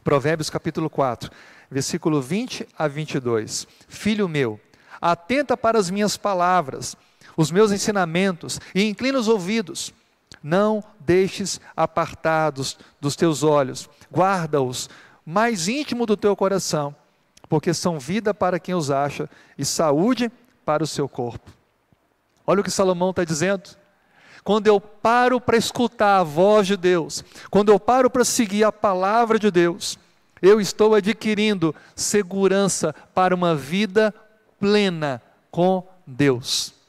Provérbios 0.03 0.49
capítulo 0.49 0.88
4, 0.88 1.31
versículo 1.70 2.23
20 2.23 2.66
a 2.79 2.88
22. 2.88 3.68
Filho 3.88 4.27
meu, 4.27 4.59
atenta 5.01 5.57
para 5.57 5.79
as 5.79 5.90
minhas 5.90 6.16
palavras 6.16 6.96
os 7.40 7.50
meus 7.50 7.72
ensinamentos 7.72 8.61
e 8.74 8.85
inclina 8.85 9.18
os 9.18 9.26
ouvidos. 9.26 9.94
Não 10.42 10.85
deixes 11.00 11.59
apartados 11.74 12.79
dos 13.00 13.16
teus 13.16 13.42
olhos, 13.42 13.88
guarda-os 14.12 14.90
mais 15.24 15.66
íntimo 15.66 16.05
do 16.05 16.18
teu 16.18 16.37
coração, 16.37 16.94
porque 17.48 17.72
são 17.72 17.98
vida 17.98 18.35
para 18.35 18.61
quem 18.61 18.74
os 18.74 18.90
acha 18.90 19.29
e 19.57 19.64
saúde 19.64 20.31
para 20.66 20.85
o 20.85 20.87
seu 20.87 21.09
corpo. 21.09 21.50
Olha 22.46 22.61
o 22.61 22.64
que 22.64 22.70
Salomão 22.70 23.09
está 23.09 23.24
dizendo. 23.24 23.70
Quando 24.44 24.66
eu 24.66 24.79
paro 24.79 25.40
para 25.40 25.57
escutar 25.57 26.18
a 26.18 26.22
voz 26.22 26.66
de 26.66 26.76
Deus, 26.76 27.24
quando 27.50 27.72
eu 27.72 27.81
paro 27.81 28.11
para 28.11 28.24
seguir 28.24 28.64
a 28.64 28.72
palavra 28.72 29.38
de 29.38 29.50
Deus, 29.50 29.98
eu 30.42 30.61
estou 30.61 30.94
adquirindo 30.94 31.74
segurança 31.96 32.94
para 33.14 33.35
uma 33.35 33.55
vida 33.55 34.14
plena 34.59 35.22
com 35.50 35.88
Deus. 36.07 36.80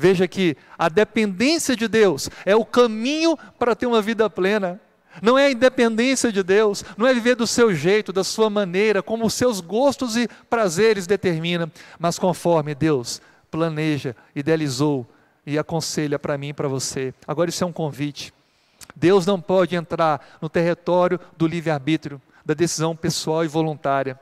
Veja 0.00 0.26
que 0.26 0.56
a 0.78 0.88
dependência 0.88 1.76
de 1.76 1.86
Deus 1.86 2.30
é 2.46 2.56
o 2.56 2.64
caminho 2.64 3.36
para 3.58 3.76
ter 3.76 3.84
uma 3.84 4.00
vida 4.00 4.30
plena. 4.30 4.80
Não 5.20 5.36
é 5.36 5.44
a 5.44 5.50
independência 5.50 6.32
de 6.32 6.42
Deus, 6.42 6.82
não 6.96 7.06
é 7.06 7.12
viver 7.12 7.34
do 7.34 7.46
seu 7.46 7.74
jeito, 7.74 8.10
da 8.10 8.24
sua 8.24 8.48
maneira, 8.48 9.02
como 9.02 9.26
os 9.26 9.34
seus 9.34 9.60
gostos 9.60 10.16
e 10.16 10.26
prazeres 10.48 11.06
determinam, 11.06 11.70
mas 11.98 12.18
conforme 12.18 12.74
Deus 12.74 13.20
planeja, 13.50 14.16
idealizou 14.34 15.06
e 15.44 15.58
aconselha 15.58 16.18
para 16.18 16.38
mim 16.38 16.48
e 16.48 16.54
para 16.54 16.66
você. 16.66 17.12
Agora, 17.28 17.50
isso 17.50 17.62
é 17.62 17.66
um 17.66 17.72
convite. 17.72 18.32
Deus 18.96 19.26
não 19.26 19.38
pode 19.38 19.76
entrar 19.76 20.38
no 20.40 20.48
território 20.48 21.20
do 21.36 21.46
livre-arbítrio, 21.46 22.22
da 22.42 22.54
decisão 22.54 22.96
pessoal 22.96 23.44
e 23.44 23.48
voluntária. 23.48 24.18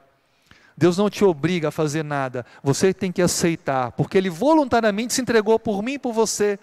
Deus 0.78 0.96
não 0.96 1.10
te 1.10 1.24
obriga 1.24 1.68
a 1.68 1.72
fazer 1.72 2.04
nada, 2.04 2.46
você 2.62 2.94
tem 2.94 3.10
que 3.10 3.20
aceitar, 3.20 3.90
porque 3.90 4.16
Ele 4.16 4.30
voluntariamente 4.30 5.12
se 5.12 5.20
entregou 5.20 5.58
por 5.58 5.82
mim 5.82 5.94
e 5.94 5.98
por 5.98 6.12
você. 6.12 6.56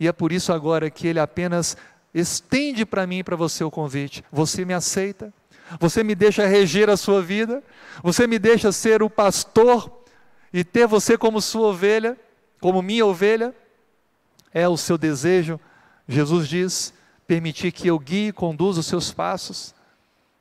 E 0.00 0.08
é 0.08 0.12
por 0.12 0.32
isso 0.32 0.52
agora 0.52 0.90
que 0.90 1.06
Ele 1.06 1.20
apenas 1.20 1.76
estende 2.12 2.84
para 2.84 3.06
mim 3.06 3.18
e 3.18 3.22
para 3.22 3.36
você 3.36 3.62
o 3.62 3.70
convite. 3.70 4.24
Você 4.32 4.64
me 4.64 4.74
aceita? 4.74 5.32
Você 5.78 6.02
me 6.02 6.16
deixa 6.16 6.44
reger 6.44 6.90
a 6.90 6.96
sua 6.96 7.22
vida? 7.22 7.62
Você 8.02 8.26
me 8.26 8.36
deixa 8.36 8.72
ser 8.72 9.00
o 9.00 9.08
pastor 9.08 10.02
e 10.52 10.64
ter 10.64 10.88
você 10.88 11.16
como 11.16 11.40
sua 11.40 11.68
ovelha, 11.68 12.18
como 12.60 12.82
minha 12.82 13.06
ovelha? 13.06 13.54
É 14.52 14.68
o 14.68 14.76
seu 14.76 14.98
desejo? 14.98 15.60
Jesus 16.08 16.48
diz: 16.48 16.92
permitir 17.28 17.70
que 17.70 17.86
eu 17.86 17.96
guie 17.96 18.30
e 18.30 18.32
conduza 18.32 18.80
os 18.80 18.86
seus 18.86 19.12
passos. 19.12 19.72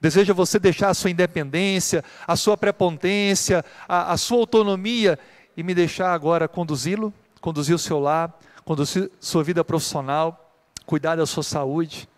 Deseja 0.01 0.33
você 0.33 0.57
deixar 0.57 0.89
a 0.89 0.93
sua 0.95 1.11
independência, 1.11 2.03
a 2.27 2.35
sua 2.35 2.57
prepotência, 2.57 3.63
a, 3.87 4.13
a 4.13 4.17
sua 4.17 4.39
autonomia 4.39 5.19
e 5.55 5.61
me 5.61 5.75
deixar 5.75 6.11
agora 6.11 6.47
conduzi-lo, 6.47 7.13
conduzir 7.39 7.75
o 7.75 7.79
seu 7.79 7.99
lar, 7.99 8.35
conduzir 8.65 9.11
sua 9.19 9.43
vida 9.43 9.63
profissional, 9.63 10.51
cuidar 10.87 11.17
da 11.17 11.25
sua 11.27 11.43
saúde. 11.43 12.09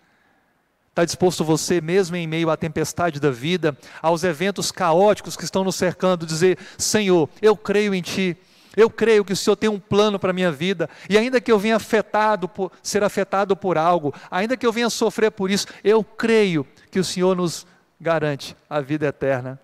Está 0.92 1.04
disposto 1.04 1.44
você, 1.44 1.82
mesmo 1.82 2.16
em 2.16 2.26
meio 2.26 2.50
à 2.50 2.56
tempestade 2.56 3.20
da 3.20 3.32
vida, 3.32 3.78
aos 4.02 4.24
eventos 4.24 4.72
caóticos 4.72 5.36
que 5.36 5.44
estão 5.44 5.64
nos 5.64 5.76
cercando, 5.76 6.26
dizer: 6.26 6.58
Senhor, 6.78 7.28
eu 7.42 7.58
creio 7.58 7.94
em 7.94 8.02
Ti, 8.02 8.38
eu 8.78 8.90
creio 8.90 9.26
que 9.26 9.34
o 9.34 9.36
Senhor 9.36 9.56
tem 9.56 9.70
um 9.70 9.80
plano 9.80 10.20
para 10.20 10.30
a 10.30 10.34
minha 10.34 10.52
vida, 10.52 10.90
e 11.10 11.18
ainda 11.18 11.42
que 11.42 11.52
eu 11.52 11.60
venha 11.60 11.76
afetado 11.76 12.48
por, 12.48 12.72
ser 12.82 13.04
afetado 13.04 13.58
por 13.58 13.78
algo, 13.78 14.14
ainda 14.30 14.56
que 14.56 14.66
eu 14.66 14.72
venha 14.72 14.90
sofrer 14.90 15.32
por 15.32 15.52
isso, 15.52 15.68
eu 15.84 16.04
creio 16.04 16.66
que 16.92 17.00
o 17.00 17.04
Senhor 17.04 17.36
nos 17.36 17.66
garante 18.04 18.56
a 18.70 18.80
vida 18.82 19.08
eterna. 19.08 19.60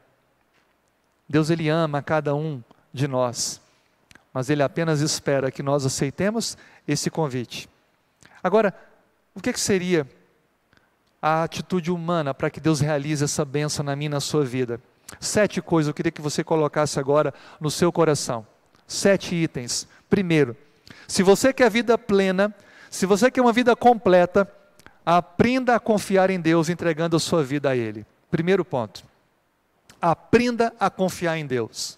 Deus 1.28 1.52
ele 1.52 1.70
ama 1.70 2.02
cada 2.02 2.34
um 2.34 2.64
de 2.92 3.08
nós, 3.08 3.62
mas 4.34 4.50
ele 4.50 4.64
apenas 4.64 5.02
espera 5.02 5.52
que 5.52 5.62
nós 5.62 5.86
aceitemos 5.86 6.58
esse 6.88 7.12
convite. 7.12 7.70
Agora, 8.42 8.74
o 9.36 9.42
que, 9.42 9.54
que 9.54 9.60
seria 9.60 10.08
a 11.22 11.44
atitude 11.44 11.92
humana 11.92 12.34
para 12.34 12.50
que 12.50 12.60
Deus 12.60 12.80
realize 12.80 13.24
essa 13.24 13.46
bênção 13.46 13.86
na 13.86 13.96
minha 13.96 14.08
e 14.08 14.10
na 14.10 14.20
sua 14.20 14.44
vida? 14.44 14.82
Sete 15.20 15.62
coisas 15.62 15.90
eu 15.90 15.94
queria 15.94 16.12
que 16.12 16.22
você 16.22 16.44
colocasse 16.44 17.00
agora 17.00 17.34
no 17.60 17.70
seu 17.70 17.92
coração. 17.92 18.46
Sete 18.88 19.36
itens. 19.36 19.88
Primeiro, 20.10 20.56
se 21.08 21.22
você 21.22 21.54
quer 21.54 21.70
vida 21.70 21.98
plena, 21.98 22.54
se 22.90 23.06
você 23.06 23.30
quer 23.30 23.42
uma 23.42 23.54
vida 23.54 23.76
completa, 23.76 24.52
aprenda 25.06 25.76
a 25.76 25.80
confiar 25.80 26.30
em 26.30 26.40
Deus 26.40 26.70
entregando 26.70 27.16
a 27.16 27.20
sua 27.20 27.44
vida 27.44 27.70
a 27.70 27.76
Ele. 27.76 28.06
Primeiro 28.30 28.64
ponto. 28.64 29.04
Aprenda 30.02 30.74
a 30.80 30.90
confiar 30.90 31.38
em 31.38 31.46
Deus. 31.46 31.98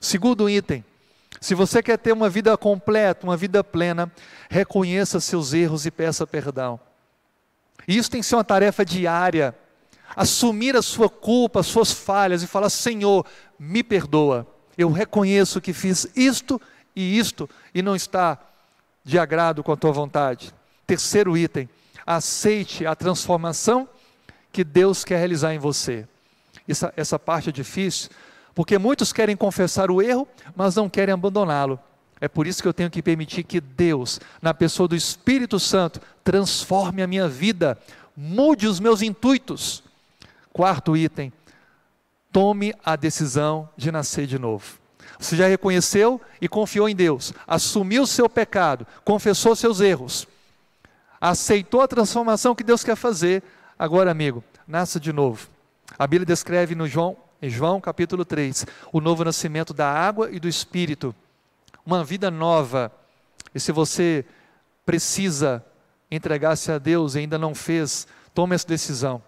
Segundo 0.00 0.48
item, 0.48 0.84
se 1.40 1.54
você 1.54 1.82
quer 1.82 1.98
ter 1.98 2.12
uma 2.12 2.30
vida 2.30 2.56
completa, 2.56 3.26
uma 3.26 3.36
vida 3.36 3.62
plena, 3.62 4.10
reconheça 4.48 5.20
seus 5.20 5.52
erros 5.52 5.84
e 5.84 5.90
peça 5.90 6.26
perdão. 6.26 6.80
Isso 7.86 8.10
tem 8.10 8.20
que 8.20 8.26
ser 8.26 8.36
uma 8.36 8.44
tarefa 8.44 8.84
diária. 8.84 9.54
Assumir 10.16 10.76
a 10.76 10.82
sua 10.82 11.08
culpa, 11.08 11.60
as 11.60 11.66
suas 11.66 11.92
falhas 11.92 12.42
e 12.42 12.46
falar: 12.46 12.70
Senhor, 12.70 13.26
me 13.58 13.82
perdoa. 13.82 14.46
Eu 14.76 14.90
reconheço 14.90 15.60
que 15.60 15.72
fiz 15.72 16.06
isto 16.16 16.60
e 16.94 17.18
isto 17.18 17.48
e 17.74 17.82
não 17.82 17.94
está 17.94 18.38
de 19.04 19.18
agrado 19.18 19.62
com 19.62 19.72
a 19.72 19.76
tua 19.76 19.92
vontade. 19.92 20.54
Terceiro 20.86 21.36
item: 21.36 21.68
aceite 22.06 22.86
a 22.86 22.94
transformação 22.94 23.88
que 24.54 24.62
Deus 24.62 25.04
quer 25.04 25.18
realizar 25.18 25.52
em 25.52 25.58
você. 25.58 26.06
Essa, 26.66 26.94
essa 26.96 27.18
parte 27.18 27.48
é 27.48 27.52
difícil, 27.52 28.08
porque 28.54 28.78
muitos 28.78 29.12
querem 29.12 29.36
confessar 29.36 29.90
o 29.90 30.00
erro, 30.00 30.28
mas 30.54 30.76
não 30.76 30.88
querem 30.88 31.12
abandoná-lo. 31.12 31.78
É 32.20 32.28
por 32.28 32.46
isso 32.46 32.62
que 32.62 32.68
eu 32.68 32.72
tenho 32.72 32.88
que 32.88 33.02
permitir 33.02 33.42
que 33.42 33.60
Deus, 33.60 34.20
na 34.40 34.54
pessoa 34.54 34.86
do 34.86 34.94
Espírito 34.94 35.58
Santo, 35.58 36.00
transforme 36.22 37.02
a 37.02 37.06
minha 37.06 37.28
vida, 37.28 37.76
mude 38.16 38.68
os 38.68 38.78
meus 38.78 39.02
intuitos. 39.02 39.82
Quarto 40.52 40.96
item: 40.96 41.32
tome 42.32 42.72
a 42.84 42.94
decisão 42.94 43.68
de 43.76 43.90
nascer 43.90 44.26
de 44.26 44.38
novo. 44.38 44.78
Você 45.18 45.36
já 45.36 45.48
reconheceu 45.48 46.20
e 46.40 46.48
confiou 46.48 46.88
em 46.88 46.94
Deus, 46.94 47.34
assumiu 47.46 48.06
seu 48.06 48.28
pecado, 48.28 48.86
confessou 49.04 49.56
seus 49.56 49.80
erros, 49.80 50.28
aceitou 51.20 51.80
a 51.80 51.88
transformação 51.88 52.54
que 52.54 52.62
Deus 52.62 52.84
quer 52.84 52.96
fazer, 52.96 53.42
Agora, 53.78 54.10
amigo, 54.10 54.42
nasça 54.66 55.00
de 55.00 55.12
novo. 55.12 55.48
A 55.98 56.06
Bíblia 56.06 56.26
descreve 56.26 56.74
no 56.74 56.86
João, 56.86 57.16
em 57.42 57.50
João 57.50 57.80
capítulo 57.80 58.24
3, 58.24 58.66
o 58.92 59.00
novo 59.00 59.24
nascimento 59.24 59.74
da 59.74 59.90
água 59.90 60.30
e 60.30 60.38
do 60.38 60.48
espírito. 60.48 61.14
Uma 61.84 62.04
vida 62.04 62.30
nova. 62.30 62.92
E 63.54 63.60
se 63.60 63.72
você 63.72 64.24
precisa 64.86 65.64
entregar-se 66.10 66.70
a 66.70 66.78
Deus 66.78 67.14
e 67.14 67.18
ainda 67.18 67.36
não 67.36 67.54
fez, 67.54 68.06
tome 68.32 68.54
essa 68.54 68.66
decisão. 68.66 69.20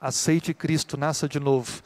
Aceite 0.00 0.52
Cristo, 0.52 0.96
nasça 0.96 1.28
de 1.28 1.38
novo. 1.38 1.82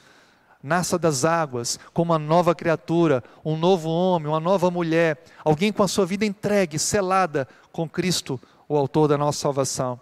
Nasça 0.63 0.99
das 0.99 1.25
águas 1.25 1.79
como 1.93 2.13
uma 2.13 2.19
nova 2.19 2.55
criatura, 2.55 3.23
um 3.45 3.57
novo 3.57 3.89
homem, 3.89 4.27
uma 4.27 4.41
nova 4.41 4.71
mulher, 4.71 5.23
alguém 5.45 5.73
com 5.73 5.83
a 5.83 5.89
sua 5.89 6.05
vida 6.05 6.25
entregue, 6.25 6.79
selada 6.79 7.47
com 7.71 7.89
Cristo, 7.89 8.41
o 8.69 8.77
autor 8.77 9.07
da 9.07 9.17
nossa 9.17 9.39
salvação. 9.39 10.01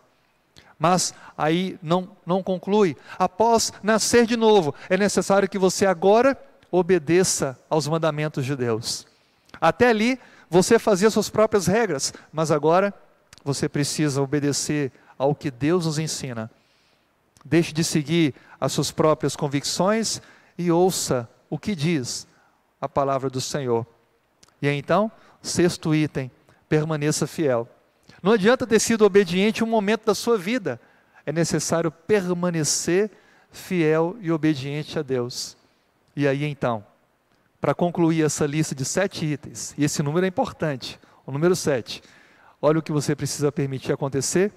Mas 0.79 1.15
aí 1.37 1.79
não, 1.83 2.11
não 2.25 2.43
conclui. 2.43 2.97
Após 3.19 3.73
nascer 3.83 4.27
de 4.27 4.37
novo, 4.37 4.75
é 4.89 4.97
necessário 4.97 5.49
que 5.49 5.59
você 5.59 5.87
agora 5.87 6.39
obedeça 6.71 7.59
aos 7.71 7.89
mandamentos 7.89 8.45
de 8.45 8.55
Deus. 8.55 9.07
Até 9.61 9.89
ali, 9.89 10.19
você 10.51 10.79
fazia 10.79 11.11
suas 11.11 11.31
próprias 11.31 11.67
regras, 11.67 12.13
mas 12.33 12.51
agora 12.51 12.93
você 13.45 13.69
precisa 13.69 14.21
obedecer 14.21 14.93
ao 15.19 15.35
que 15.35 15.51
Deus 15.51 15.87
nos 15.87 15.99
ensina. 15.99 16.51
Deixe 17.45 17.73
de 17.73 17.85
seguir 17.85 18.35
as 18.61 18.73
suas 18.73 18.91
próprias 18.91 19.37
convicções 19.37 20.21
e 20.59 20.71
ouça 20.71 21.29
o 21.49 21.59
que 21.59 21.75
diz 21.75 22.27
a 22.81 22.89
palavra 22.89 23.31
do 23.31 23.41
Senhor. 23.41 23.87
E 24.61 24.69
então, 24.69 25.11
sexto 25.41 25.95
item, 25.95 26.31
permaneça 26.69 27.27
fiel. 27.27 27.69
Não 28.23 28.33
adianta 28.33 28.67
ter 28.67 28.81
sido 28.81 29.05
obediente 29.05 29.63
um 29.63 29.67
momento 29.67 30.07
da 30.07 30.15
sua 30.15 30.39
vida. 30.39 30.81
É 31.25 31.33
necessário 31.33 31.91
permanecer 31.91 33.11
fiel 33.51 34.17
e 34.21 34.31
obediente 34.31 34.99
a 34.99 35.03
Deus. 35.03 35.57
E 36.15 36.27
aí 36.27 36.45
então, 36.45 36.85
para 37.61 37.75
concluir 37.75 38.25
essa 38.25 38.47
lista 38.47 38.75
de 38.75 38.85
sete 38.85 39.25
itens, 39.25 39.75
e 39.77 39.85
esse 39.85 40.03
número 40.03 40.25
é 40.25 40.29
importante, 40.29 40.99
o 41.27 41.33
número 41.33 41.57
sete, 41.57 42.03
olha 42.61 42.79
o 42.79 42.83
que 42.83 42.93
você 42.93 43.15
precisa 43.15 43.51
permitir 43.51 43.93
acontecer. 43.93 44.53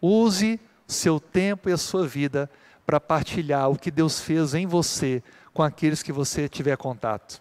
Use 0.00 0.58
seu 0.86 1.20
tempo 1.20 1.68
e 1.68 1.72
a 1.72 1.76
sua 1.76 2.06
vida 2.06 2.50
para 2.84 2.98
partilhar 2.98 3.70
o 3.70 3.78
que 3.78 3.90
Deus 3.90 4.20
fez 4.20 4.54
em 4.54 4.66
você 4.66 5.22
com 5.52 5.62
aqueles 5.62 6.02
que 6.02 6.12
você 6.12 6.48
tiver 6.48 6.76
contato. 6.76 7.40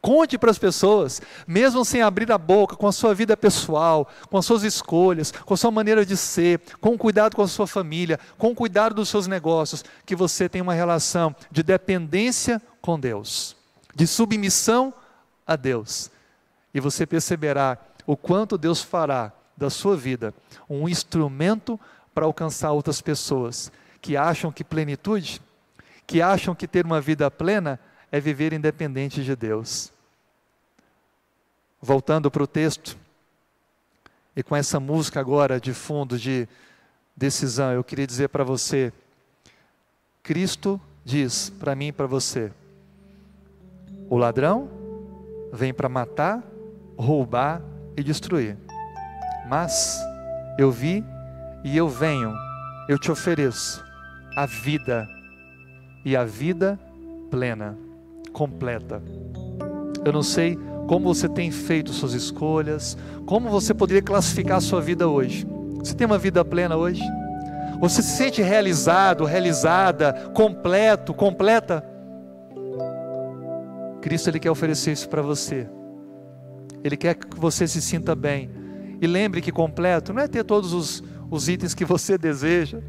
Conte 0.00 0.38
para 0.38 0.50
as 0.50 0.58
pessoas, 0.58 1.20
mesmo 1.46 1.84
sem 1.84 2.00
abrir 2.00 2.32
a 2.32 2.38
boca, 2.38 2.74
com 2.74 2.86
a 2.86 2.92
sua 2.92 3.14
vida 3.14 3.36
pessoal, 3.36 4.08
com 4.30 4.38
as 4.38 4.46
suas 4.46 4.62
escolhas, 4.62 5.30
com 5.30 5.52
a 5.52 5.56
sua 5.56 5.70
maneira 5.70 6.06
de 6.06 6.16
ser, 6.16 6.60
com 6.80 6.96
cuidado 6.96 7.36
com 7.36 7.42
a 7.42 7.48
sua 7.48 7.66
família, 7.66 8.18
com 8.38 8.54
cuidado 8.54 8.94
dos 8.94 9.10
seus 9.10 9.26
negócios, 9.26 9.84
que 10.06 10.16
você 10.16 10.48
tem 10.48 10.62
uma 10.62 10.72
relação 10.72 11.36
de 11.50 11.62
dependência 11.62 12.62
com 12.80 12.98
Deus, 12.98 13.54
de 13.94 14.06
submissão 14.06 14.94
a 15.46 15.54
Deus. 15.54 16.10
E 16.72 16.80
você 16.80 17.04
perceberá 17.04 17.76
o 18.06 18.16
quanto 18.16 18.56
Deus 18.56 18.80
fará 18.80 19.30
da 19.54 19.68
sua 19.68 19.98
vida 19.98 20.32
um 20.68 20.88
instrumento 20.88 21.78
para 22.14 22.24
alcançar 22.24 22.72
outras 22.72 23.02
pessoas 23.02 23.70
que 24.00 24.16
acham 24.16 24.50
que 24.50 24.64
plenitude, 24.64 25.42
que 26.06 26.22
acham 26.22 26.54
que 26.54 26.66
ter 26.66 26.86
uma 26.86 27.02
vida 27.02 27.30
plena 27.30 27.78
é 28.10 28.18
viver 28.20 28.52
independente 28.52 29.22
de 29.22 29.36
Deus. 29.36 29.92
Voltando 31.80 32.30
para 32.30 32.42
o 32.42 32.46
texto, 32.46 32.96
e 34.34 34.42
com 34.42 34.54
essa 34.54 34.78
música 34.78 35.20
agora 35.20 35.60
de 35.60 35.72
fundo 35.72 36.18
de 36.18 36.48
decisão, 37.16 37.72
eu 37.72 37.84
queria 37.84 38.06
dizer 38.06 38.28
para 38.28 38.44
você: 38.44 38.92
Cristo 40.22 40.80
diz 41.04 41.50
para 41.50 41.74
mim 41.74 41.88
e 41.88 41.92
para 41.92 42.06
você: 42.06 42.52
o 44.08 44.16
ladrão 44.16 44.68
vem 45.52 45.72
para 45.72 45.88
matar, 45.88 46.42
roubar 46.96 47.62
e 47.96 48.02
destruir, 48.02 48.56
mas 49.48 49.98
eu 50.58 50.70
vi 50.70 51.04
e 51.64 51.76
eu 51.76 51.88
venho, 51.88 52.34
eu 52.88 52.98
te 52.98 53.10
ofereço 53.10 53.84
a 54.36 54.46
vida 54.46 55.08
e 56.04 56.16
a 56.16 56.24
vida 56.24 56.78
plena 57.30 57.76
completa. 58.32 59.02
Eu 60.04 60.12
não 60.12 60.22
sei 60.22 60.58
como 60.86 61.14
você 61.14 61.28
tem 61.28 61.50
feito 61.50 61.92
suas 61.92 62.14
escolhas, 62.14 62.96
como 63.26 63.48
você 63.48 63.72
poderia 63.72 64.02
classificar 64.02 64.58
a 64.58 64.60
sua 64.60 64.80
vida 64.80 65.08
hoje. 65.08 65.46
Você 65.78 65.94
tem 65.94 66.06
uma 66.06 66.18
vida 66.18 66.44
plena 66.44 66.76
hoje? 66.76 67.02
Você 67.80 68.02
se 68.02 68.16
sente 68.16 68.42
realizado, 68.42 69.24
realizada, 69.24 70.12
completo, 70.34 71.14
completa? 71.14 71.84
Cristo 74.02 74.28
ele 74.28 74.40
quer 74.40 74.50
oferecer 74.50 74.92
isso 74.92 75.08
para 75.08 75.22
você. 75.22 75.68
Ele 76.82 76.96
quer 76.96 77.14
que 77.14 77.38
você 77.38 77.66
se 77.68 77.80
sinta 77.80 78.14
bem. 78.14 78.50
E 79.00 79.06
lembre 79.06 79.40
que 79.40 79.52
completo 79.52 80.12
não 80.12 80.22
é 80.22 80.28
ter 80.28 80.44
todos 80.44 80.72
os, 80.72 81.02
os 81.30 81.48
itens 81.48 81.74
que 81.74 81.84
você 81.84 82.16
deseja. 82.18 82.80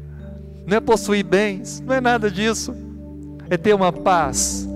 não 0.66 0.76
é 0.76 0.80
possuir 0.80 1.24
bens, 1.24 1.80
não 1.80 1.94
é 1.94 2.00
nada 2.00 2.30
disso. 2.30 2.74
É 3.48 3.56
ter 3.56 3.74
uma 3.74 3.92
paz, 3.92 4.68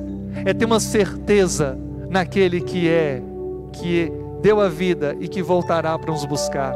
é 0.45 0.53
ter 0.53 0.65
uma 0.65 0.81
certeza 0.81 1.79
naquele 2.09 2.61
que 2.61 2.89
é, 2.89 3.23
que 3.73 4.13
deu 4.41 4.61
a 4.61 4.69
vida 4.69 5.17
e 5.21 5.29
que 5.29 5.43
voltará 5.43 5.99
para 5.99 6.13
nos 6.13 6.25
buscar, 6.25 6.75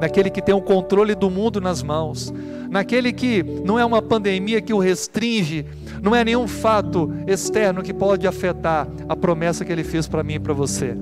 naquele 0.00 0.30
que 0.30 0.42
tem 0.42 0.54
o 0.54 0.62
controle 0.62 1.14
do 1.14 1.28
mundo 1.28 1.60
nas 1.60 1.82
mãos, 1.82 2.32
naquele 2.70 3.12
que 3.12 3.42
não 3.42 3.78
é 3.78 3.84
uma 3.84 4.02
pandemia 4.02 4.60
que 4.60 4.72
o 4.72 4.78
restringe, 4.78 5.66
não 6.02 6.14
é 6.14 6.24
nenhum 6.24 6.46
fato 6.46 7.12
externo 7.26 7.82
que 7.82 7.92
pode 7.92 8.26
afetar 8.26 8.86
a 9.08 9.16
promessa 9.16 9.64
que 9.64 9.72
ele 9.72 9.84
fez 9.84 10.06
para 10.06 10.22
mim 10.22 10.34
e 10.34 10.38
para 10.38 10.52
você. 10.52 10.96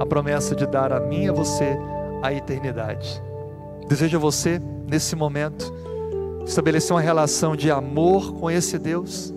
A 0.00 0.06
promessa 0.06 0.54
de 0.54 0.66
dar 0.66 0.92
a 0.92 1.00
mim 1.00 1.24
e 1.24 1.28
a 1.28 1.32
você 1.32 1.76
a 2.22 2.32
eternidade. 2.32 3.22
Desejo 3.88 4.16
a 4.16 4.20
você, 4.20 4.60
nesse 4.88 5.16
momento, 5.16 5.72
estabelecer 6.46 6.92
uma 6.92 7.00
relação 7.00 7.56
de 7.56 7.70
amor 7.70 8.32
com 8.34 8.50
esse 8.50 8.78
Deus. 8.78 9.34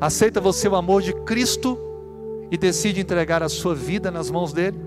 Aceita 0.00 0.40
você 0.40 0.68
o 0.68 0.76
amor 0.76 1.02
de 1.02 1.12
Cristo 1.12 1.76
e 2.50 2.56
decide 2.56 3.00
entregar 3.00 3.42
a 3.42 3.48
sua 3.48 3.74
vida 3.74 4.10
nas 4.10 4.30
mãos 4.30 4.52
dele? 4.52 4.78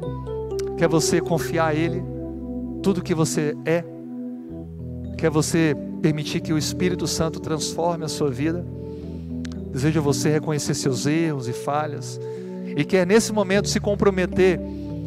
Quer 0.78 0.88
você 0.88 1.20
confiar 1.20 1.68
a 1.68 1.76
Ele 1.76 2.02
tudo 2.82 3.02
que 3.02 3.14
você 3.14 3.56
é? 3.66 3.84
Quer 5.18 5.30
você 5.30 5.76
permitir 6.02 6.40
que 6.40 6.54
o 6.54 6.58
Espírito 6.58 7.06
Santo 7.08 7.40
transforme 7.42 8.06
a 8.06 8.08
sua 8.08 8.32
vida? 8.32 8.66
Deseja 9.72 10.00
você 10.00 10.30
reconhecer 10.30 10.74
seus 10.74 11.06
erros 11.06 11.48
e 11.48 11.54
falhas 11.54 12.20
e 12.76 12.86
quer 12.86 13.06
nesse 13.06 13.34
momento 13.34 13.68
se 13.68 13.80
comprometer 13.80 14.60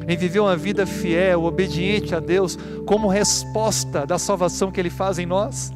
em 0.07 0.17
viver 0.19 0.41
uma 0.41 0.57
vida 0.57 0.85
fiel, 0.85 1.45
obediente 1.45 2.15
a 2.15 2.21
Deus, 2.21 2.59
como 2.85 3.09
resposta 3.09 4.07
da 4.07 4.19
salvação 4.19 4.71
que 4.71 4.79
Ele 4.79 4.91
faz 4.91 5.19
em 5.19 5.25
nós? 5.25 5.73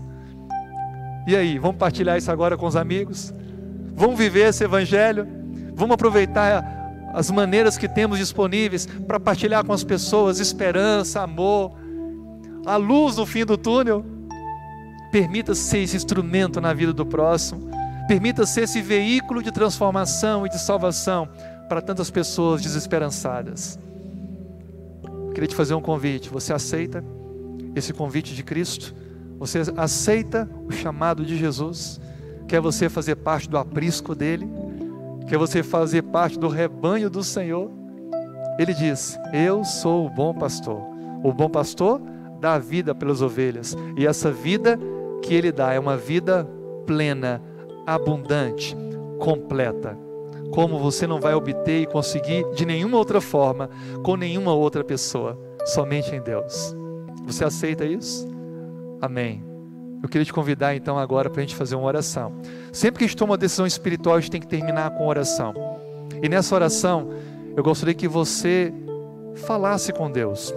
E 1.26 1.34
aí, 1.34 1.58
vamos 1.58 1.78
partilhar 1.78 2.18
isso 2.18 2.30
agora 2.30 2.56
com 2.56 2.66
os 2.66 2.76
amigos? 2.76 3.32
Vamos 3.98 4.16
viver 4.16 4.48
esse 4.48 4.62
Evangelho? 4.62 5.26
Vamos 5.74 5.94
aproveitar 5.94 7.10
as 7.12 7.32
maneiras 7.32 7.76
que 7.76 7.88
temos 7.88 8.16
disponíveis 8.16 8.86
para 8.86 9.18
partilhar 9.18 9.64
com 9.64 9.72
as 9.72 9.82
pessoas 9.82 10.38
esperança, 10.38 11.20
amor, 11.20 11.76
a 12.64 12.76
luz 12.76 13.16
no 13.16 13.26
fim 13.26 13.44
do 13.44 13.58
túnel. 13.58 14.06
Permita 15.10 15.52
ser 15.52 15.78
esse 15.78 15.96
instrumento 15.96 16.60
na 16.60 16.72
vida 16.72 16.92
do 16.92 17.04
próximo. 17.04 17.68
Permita 18.06 18.46
ser 18.46 18.62
esse 18.62 18.80
veículo 18.80 19.42
de 19.42 19.50
transformação 19.50 20.46
e 20.46 20.48
de 20.48 20.60
salvação 20.60 21.28
para 21.68 21.82
tantas 21.82 22.08
pessoas 22.08 22.62
desesperançadas. 22.62 23.80
Eu 25.02 25.32
queria 25.32 25.48
te 25.48 25.56
fazer 25.56 25.74
um 25.74 25.82
convite. 25.82 26.30
Você 26.30 26.52
aceita 26.52 27.04
esse 27.74 27.92
convite 27.92 28.32
de 28.32 28.44
Cristo? 28.44 28.94
Você 29.40 29.60
aceita 29.76 30.48
o 30.68 30.70
chamado 30.70 31.26
de 31.26 31.36
Jesus? 31.36 32.00
Quer 32.48 32.60
você 32.60 32.88
fazer 32.88 33.16
parte 33.16 33.48
do 33.48 33.58
aprisco 33.58 34.14
dele? 34.14 34.48
Quer 35.28 35.36
você 35.36 35.62
fazer 35.62 36.02
parte 36.02 36.38
do 36.38 36.48
rebanho 36.48 37.10
do 37.10 37.22
Senhor? 37.22 37.70
Ele 38.58 38.72
diz: 38.72 39.18
Eu 39.32 39.62
sou 39.64 40.06
o 40.06 40.10
bom 40.10 40.32
pastor. 40.32 40.80
O 41.22 41.32
bom 41.32 41.50
pastor 41.50 42.00
dá 42.40 42.58
vida 42.58 42.94
pelas 42.94 43.20
ovelhas, 43.20 43.76
e 43.96 44.06
essa 44.06 44.30
vida 44.30 44.78
que 45.22 45.34
ele 45.34 45.52
dá 45.52 45.72
é 45.72 45.78
uma 45.78 45.96
vida 45.96 46.48
plena, 46.86 47.42
abundante, 47.86 48.76
completa. 49.18 49.98
Como 50.52 50.78
você 50.78 51.06
não 51.06 51.20
vai 51.20 51.34
obter 51.34 51.82
e 51.82 51.86
conseguir 51.86 52.44
de 52.54 52.64
nenhuma 52.64 52.96
outra 52.96 53.20
forma, 53.20 53.68
com 54.02 54.16
nenhuma 54.16 54.54
outra 54.54 54.82
pessoa, 54.82 55.38
somente 55.66 56.14
em 56.14 56.22
Deus. 56.22 56.74
Você 57.26 57.44
aceita 57.44 57.84
isso? 57.84 58.26
Amém. 59.00 59.47
Eu 60.02 60.08
queria 60.08 60.24
te 60.24 60.32
convidar 60.32 60.74
então 60.74 60.98
agora 60.98 61.28
para 61.28 61.40
a 61.40 61.44
gente 61.44 61.56
fazer 61.56 61.74
uma 61.74 61.86
oração. 61.86 62.32
Sempre 62.72 62.98
que 62.98 63.04
a 63.04 63.08
gente 63.08 63.16
toma 63.16 63.32
uma 63.32 63.38
decisão 63.38 63.66
espiritual, 63.66 64.16
a 64.16 64.20
gente 64.20 64.30
tem 64.30 64.40
que 64.40 64.46
terminar 64.46 64.90
com 64.90 65.06
oração. 65.06 65.54
E 66.22 66.28
nessa 66.28 66.54
oração, 66.54 67.10
eu 67.56 67.62
gostaria 67.62 67.94
que 67.94 68.06
você 68.06 68.72
falasse 69.34 69.92
com 69.92 70.10
Deus. 70.10 70.54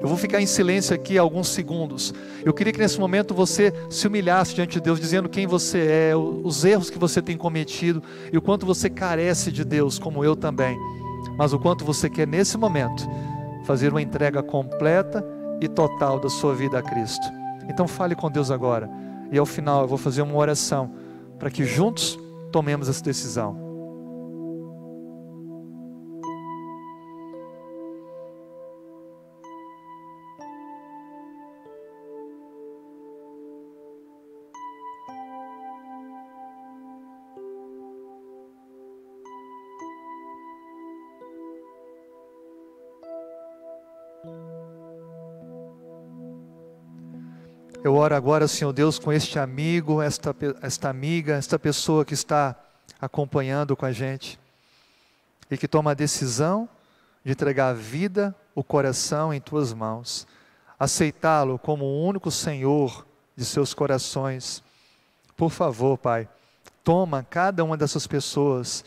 Eu 0.00 0.08
vou 0.08 0.16
ficar 0.16 0.40
em 0.40 0.46
silêncio 0.46 0.94
aqui 0.94 1.18
alguns 1.18 1.48
segundos. 1.48 2.14
Eu 2.44 2.54
queria 2.54 2.72
que 2.72 2.78
nesse 2.78 2.98
momento 2.98 3.34
você 3.34 3.72
se 3.90 4.06
humilhasse 4.06 4.54
diante 4.54 4.72
de 4.72 4.80
Deus, 4.80 4.98
dizendo 4.98 5.28
quem 5.28 5.46
você 5.46 6.10
é, 6.10 6.16
os 6.16 6.64
erros 6.64 6.88
que 6.88 6.98
você 6.98 7.20
tem 7.20 7.36
cometido 7.36 8.02
e 8.32 8.38
o 8.38 8.42
quanto 8.42 8.64
você 8.64 8.88
carece 8.88 9.52
de 9.52 9.64
Deus, 9.64 9.98
como 9.98 10.24
eu 10.24 10.34
também. 10.34 10.76
Mas 11.36 11.52
o 11.52 11.58
quanto 11.58 11.84
você 11.84 12.08
quer 12.08 12.26
nesse 12.26 12.56
momento 12.56 13.06
fazer 13.64 13.90
uma 13.90 14.00
entrega 14.00 14.42
completa 14.42 15.24
e 15.60 15.68
total 15.68 16.18
da 16.18 16.30
sua 16.30 16.54
vida 16.54 16.78
a 16.78 16.82
Cristo. 16.82 17.39
Então 17.70 17.86
fale 17.86 18.16
com 18.16 18.30
Deus 18.30 18.50
agora. 18.50 18.90
E 19.30 19.38
ao 19.38 19.46
final 19.46 19.82
eu 19.82 19.88
vou 19.88 19.96
fazer 19.96 20.22
uma 20.22 20.36
oração 20.36 20.90
para 21.38 21.50
que 21.50 21.64
juntos 21.64 22.18
tomemos 22.50 22.88
essa 22.88 23.02
decisão. 23.02 23.69
Oro 48.00 48.16
agora, 48.16 48.48
Senhor 48.48 48.72
Deus, 48.72 48.98
com 48.98 49.12
este 49.12 49.38
amigo, 49.38 50.00
esta, 50.00 50.34
esta 50.62 50.88
amiga, 50.88 51.34
esta 51.34 51.58
pessoa 51.58 52.02
que 52.02 52.14
está 52.14 52.56
acompanhando 52.98 53.76
com 53.76 53.84
a 53.84 53.92
gente. 53.92 54.40
E 55.50 55.56
que 55.58 55.68
toma 55.68 55.90
a 55.90 55.94
decisão 55.94 56.68
de 57.22 57.32
entregar 57.32 57.68
a 57.68 57.74
vida, 57.74 58.34
o 58.54 58.64
coração 58.64 59.34
em 59.34 59.40
tuas 59.40 59.74
mãos, 59.74 60.26
aceitá-lo 60.78 61.58
como 61.58 61.84
o 61.84 62.06
único 62.06 62.30
Senhor 62.30 63.06
de 63.36 63.44
seus 63.44 63.74
corações. 63.74 64.62
Por 65.36 65.50
favor, 65.50 65.98
Pai, 65.98 66.26
toma 66.82 67.26
cada 67.28 67.62
uma 67.62 67.76
dessas 67.76 68.06
pessoas, 68.06 68.82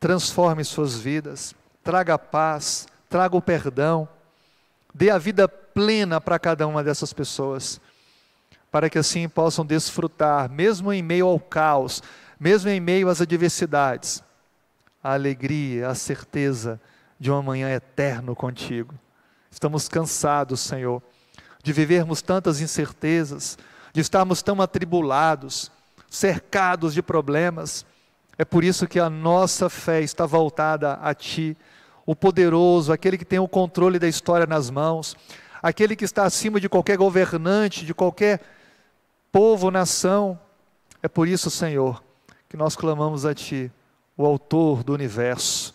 transforme 0.00 0.64
suas 0.64 0.96
vidas, 0.96 1.54
traga 1.84 2.18
paz, 2.18 2.88
traga 3.08 3.36
o 3.36 3.42
perdão, 3.42 4.08
dê 4.92 5.10
a 5.10 5.18
vida 5.18 5.46
plena 5.46 6.20
para 6.20 6.40
cada 6.40 6.66
uma 6.66 6.82
dessas 6.82 7.12
pessoas 7.12 7.80
para 8.76 8.90
que 8.90 8.98
assim 8.98 9.26
possam 9.26 9.64
desfrutar, 9.64 10.50
mesmo 10.50 10.92
em 10.92 11.02
meio 11.02 11.26
ao 11.28 11.40
caos, 11.40 12.02
mesmo 12.38 12.68
em 12.68 12.78
meio 12.78 13.08
às 13.08 13.22
adversidades, 13.22 14.22
a 15.02 15.14
alegria, 15.14 15.88
a 15.88 15.94
certeza 15.94 16.78
de 17.18 17.30
um 17.30 17.36
amanhã 17.36 17.70
eterno 17.70 18.36
contigo. 18.36 18.94
Estamos 19.50 19.88
cansados, 19.88 20.60
Senhor, 20.60 21.02
de 21.62 21.72
vivermos 21.72 22.20
tantas 22.20 22.60
incertezas, 22.60 23.56
de 23.94 24.02
estarmos 24.02 24.42
tão 24.42 24.60
atribulados, 24.60 25.72
cercados 26.10 26.92
de 26.92 27.00
problemas. 27.00 27.86
É 28.36 28.44
por 28.44 28.62
isso 28.62 28.86
que 28.86 29.00
a 29.00 29.08
nossa 29.08 29.70
fé 29.70 30.02
está 30.02 30.26
voltada 30.26 30.98
a 31.00 31.14
Ti, 31.14 31.56
o 32.04 32.14
poderoso, 32.14 32.92
aquele 32.92 33.16
que 33.16 33.24
tem 33.24 33.38
o 33.38 33.48
controle 33.48 33.98
da 33.98 34.06
história 34.06 34.46
nas 34.46 34.68
mãos, 34.68 35.16
aquele 35.62 35.96
que 35.96 36.04
está 36.04 36.24
acima 36.24 36.60
de 36.60 36.68
qualquer 36.68 36.98
governante, 36.98 37.86
de 37.86 37.94
qualquer 37.94 38.54
povo, 39.36 39.70
nação. 39.70 40.40
É 41.02 41.08
por 41.08 41.28
isso, 41.28 41.50
Senhor, 41.50 42.02
que 42.48 42.56
nós 42.56 42.74
clamamos 42.74 43.26
a 43.26 43.34
Ti, 43.34 43.70
o 44.16 44.24
Autor 44.24 44.82
do 44.82 44.94
universo, 44.94 45.74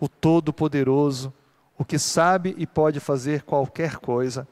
o 0.00 0.08
Todo-Poderoso, 0.08 1.30
o 1.76 1.84
que 1.84 1.98
sabe 1.98 2.54
e 2.56 2.66
pode 2.66 3.00
fazer 3.00 3.42
qualquer 3.42 3.96
coisa. 3.96 4.48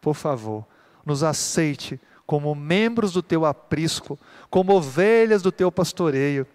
Por 0.00 0.14
favor, 0.14 0.64
nos 1.04 1.22
aceite 1.22 2.00
como 2.24 2.54
membros 2.54 3.12
do 3.12 3.22
Teu 3.22 3.44
aprisco, 3.44 4.18
como 4.48 4.72
ovelhas 4.72 5.42
do 5.42 5.52
Teu 5.52 5.70
pastoreio. 5.70 6.46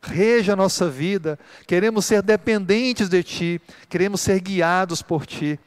Reja 0.00 0.52
a 0.52 0.56
nossa 0.56 0.88
vida, 0.88 1.36
queremos 1.66 2.04
ser 2.04 2.22
dependentes 2.22 3.08
de 3.08 3.20
Ti, 3.24 3.60
queremos 3.88 4.20
ser 4.20 4.38
guiados 4.38 5.02
por 5.02 5.26
Ti, 5.26 5.58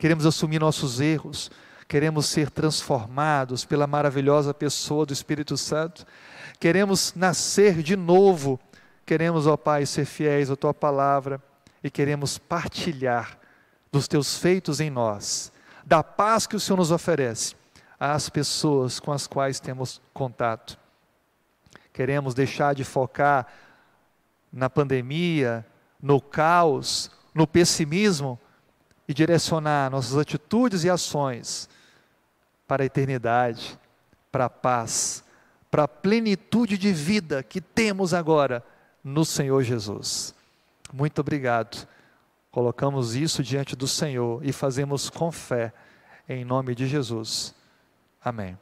queremos 0.00 0.26
assumir 0.26 0.58
nossos 0.58 1.00
erros, 1.00 1.48
queremos 1.86 2.26
ser 2.26 2.50
transformados 2.50 3.64
pela 3.64 3.86
maravilhosa 3.86 4.54
pessoa 4.54 5.06
do 5.06 5.12
Espírito 5.12 5.56
Santo, 5.56 6.06
queremos 6.58 7.14
nascer 7.14 7.82
de 7.82 7.96
novo, 7.96 8.58
queremos, 9.04 9.46
ó 9.46 9.56
Pai, 9.56 9.86
ser 9.86 10.04
fiéis 10.04 10.50
à 10.50 10.56
Tua 10.56 10.72
palavra 10.72 11.40
e 11.82 11.90
queremos 11.90 12.38
partilhar 12.38 13.38
dos 13.92 14.08
Teus 14.08 14.38
feitos 14.38 14.80
em 14.80 14.90
nós, 14.90 15.52
da 15.84 16.02
paz 16.02 16.46
que 16.46 16.56
o 16.56 16.60
Senhor 16.60 16.76
nos 16.76 16.90
oferece 16.90 17.54
às 17.98 18.28
pessoas 18.28 18.98
com 18.98 19.12
as 19.12 19.26
quais 19.26 19.60
temos 19.60 20.00
contato. 20.12 20.78
Queremos 21.92 22.34
deixar 22.34 22.74
de 22.74 22.82
focar 22.82 23.46
na 24.52 24.68
pandemia, 24.68 25.64
no 26.02 26.20
caos, 26.20 27.10
no 27.34 27.46
pessimismo 27.46 28.38
e 29.08 29.14
direcionar 29.14 29.90
nossas 29.90 30.16
atitudes 30.16 30.84
e 30.84 30.90
ações 30.90 31.68
para 32.66 32.82
a 32.82 32.86
eternidade, 32.86 33.78
para 34.32 34.46
a 34.46 34.50
paz, 34.50 35.22
para 35.70 35.84
a 35.84 35.88
plenitude 35.88 36.78
de 36.78 36.92
vida 36.92 37.42
que 37.42 37.60
temos 37.60 38.14
agora 38.14 38.64
no 39.02 39.24
Senhor 39.24 39.62
Jesus. 39.62 40.34
Muito 40.92 41.20
obrigado. 41.20 41.86
Colocamos 42.50 43.14
isso 43.14 43.42
diante 43.42 43.74
do 43.74 43.88
Senhor 43.88 44.44
e 44.44 44.52
fazemos 44.52 45.10
com 45.10 45.32
fé, 45.32 45.72
em 46.28 46.44
nome 46.44 46.74
de 46.74 46.86
Jesus. 46.86 47.54
Amém. 48.24 48.56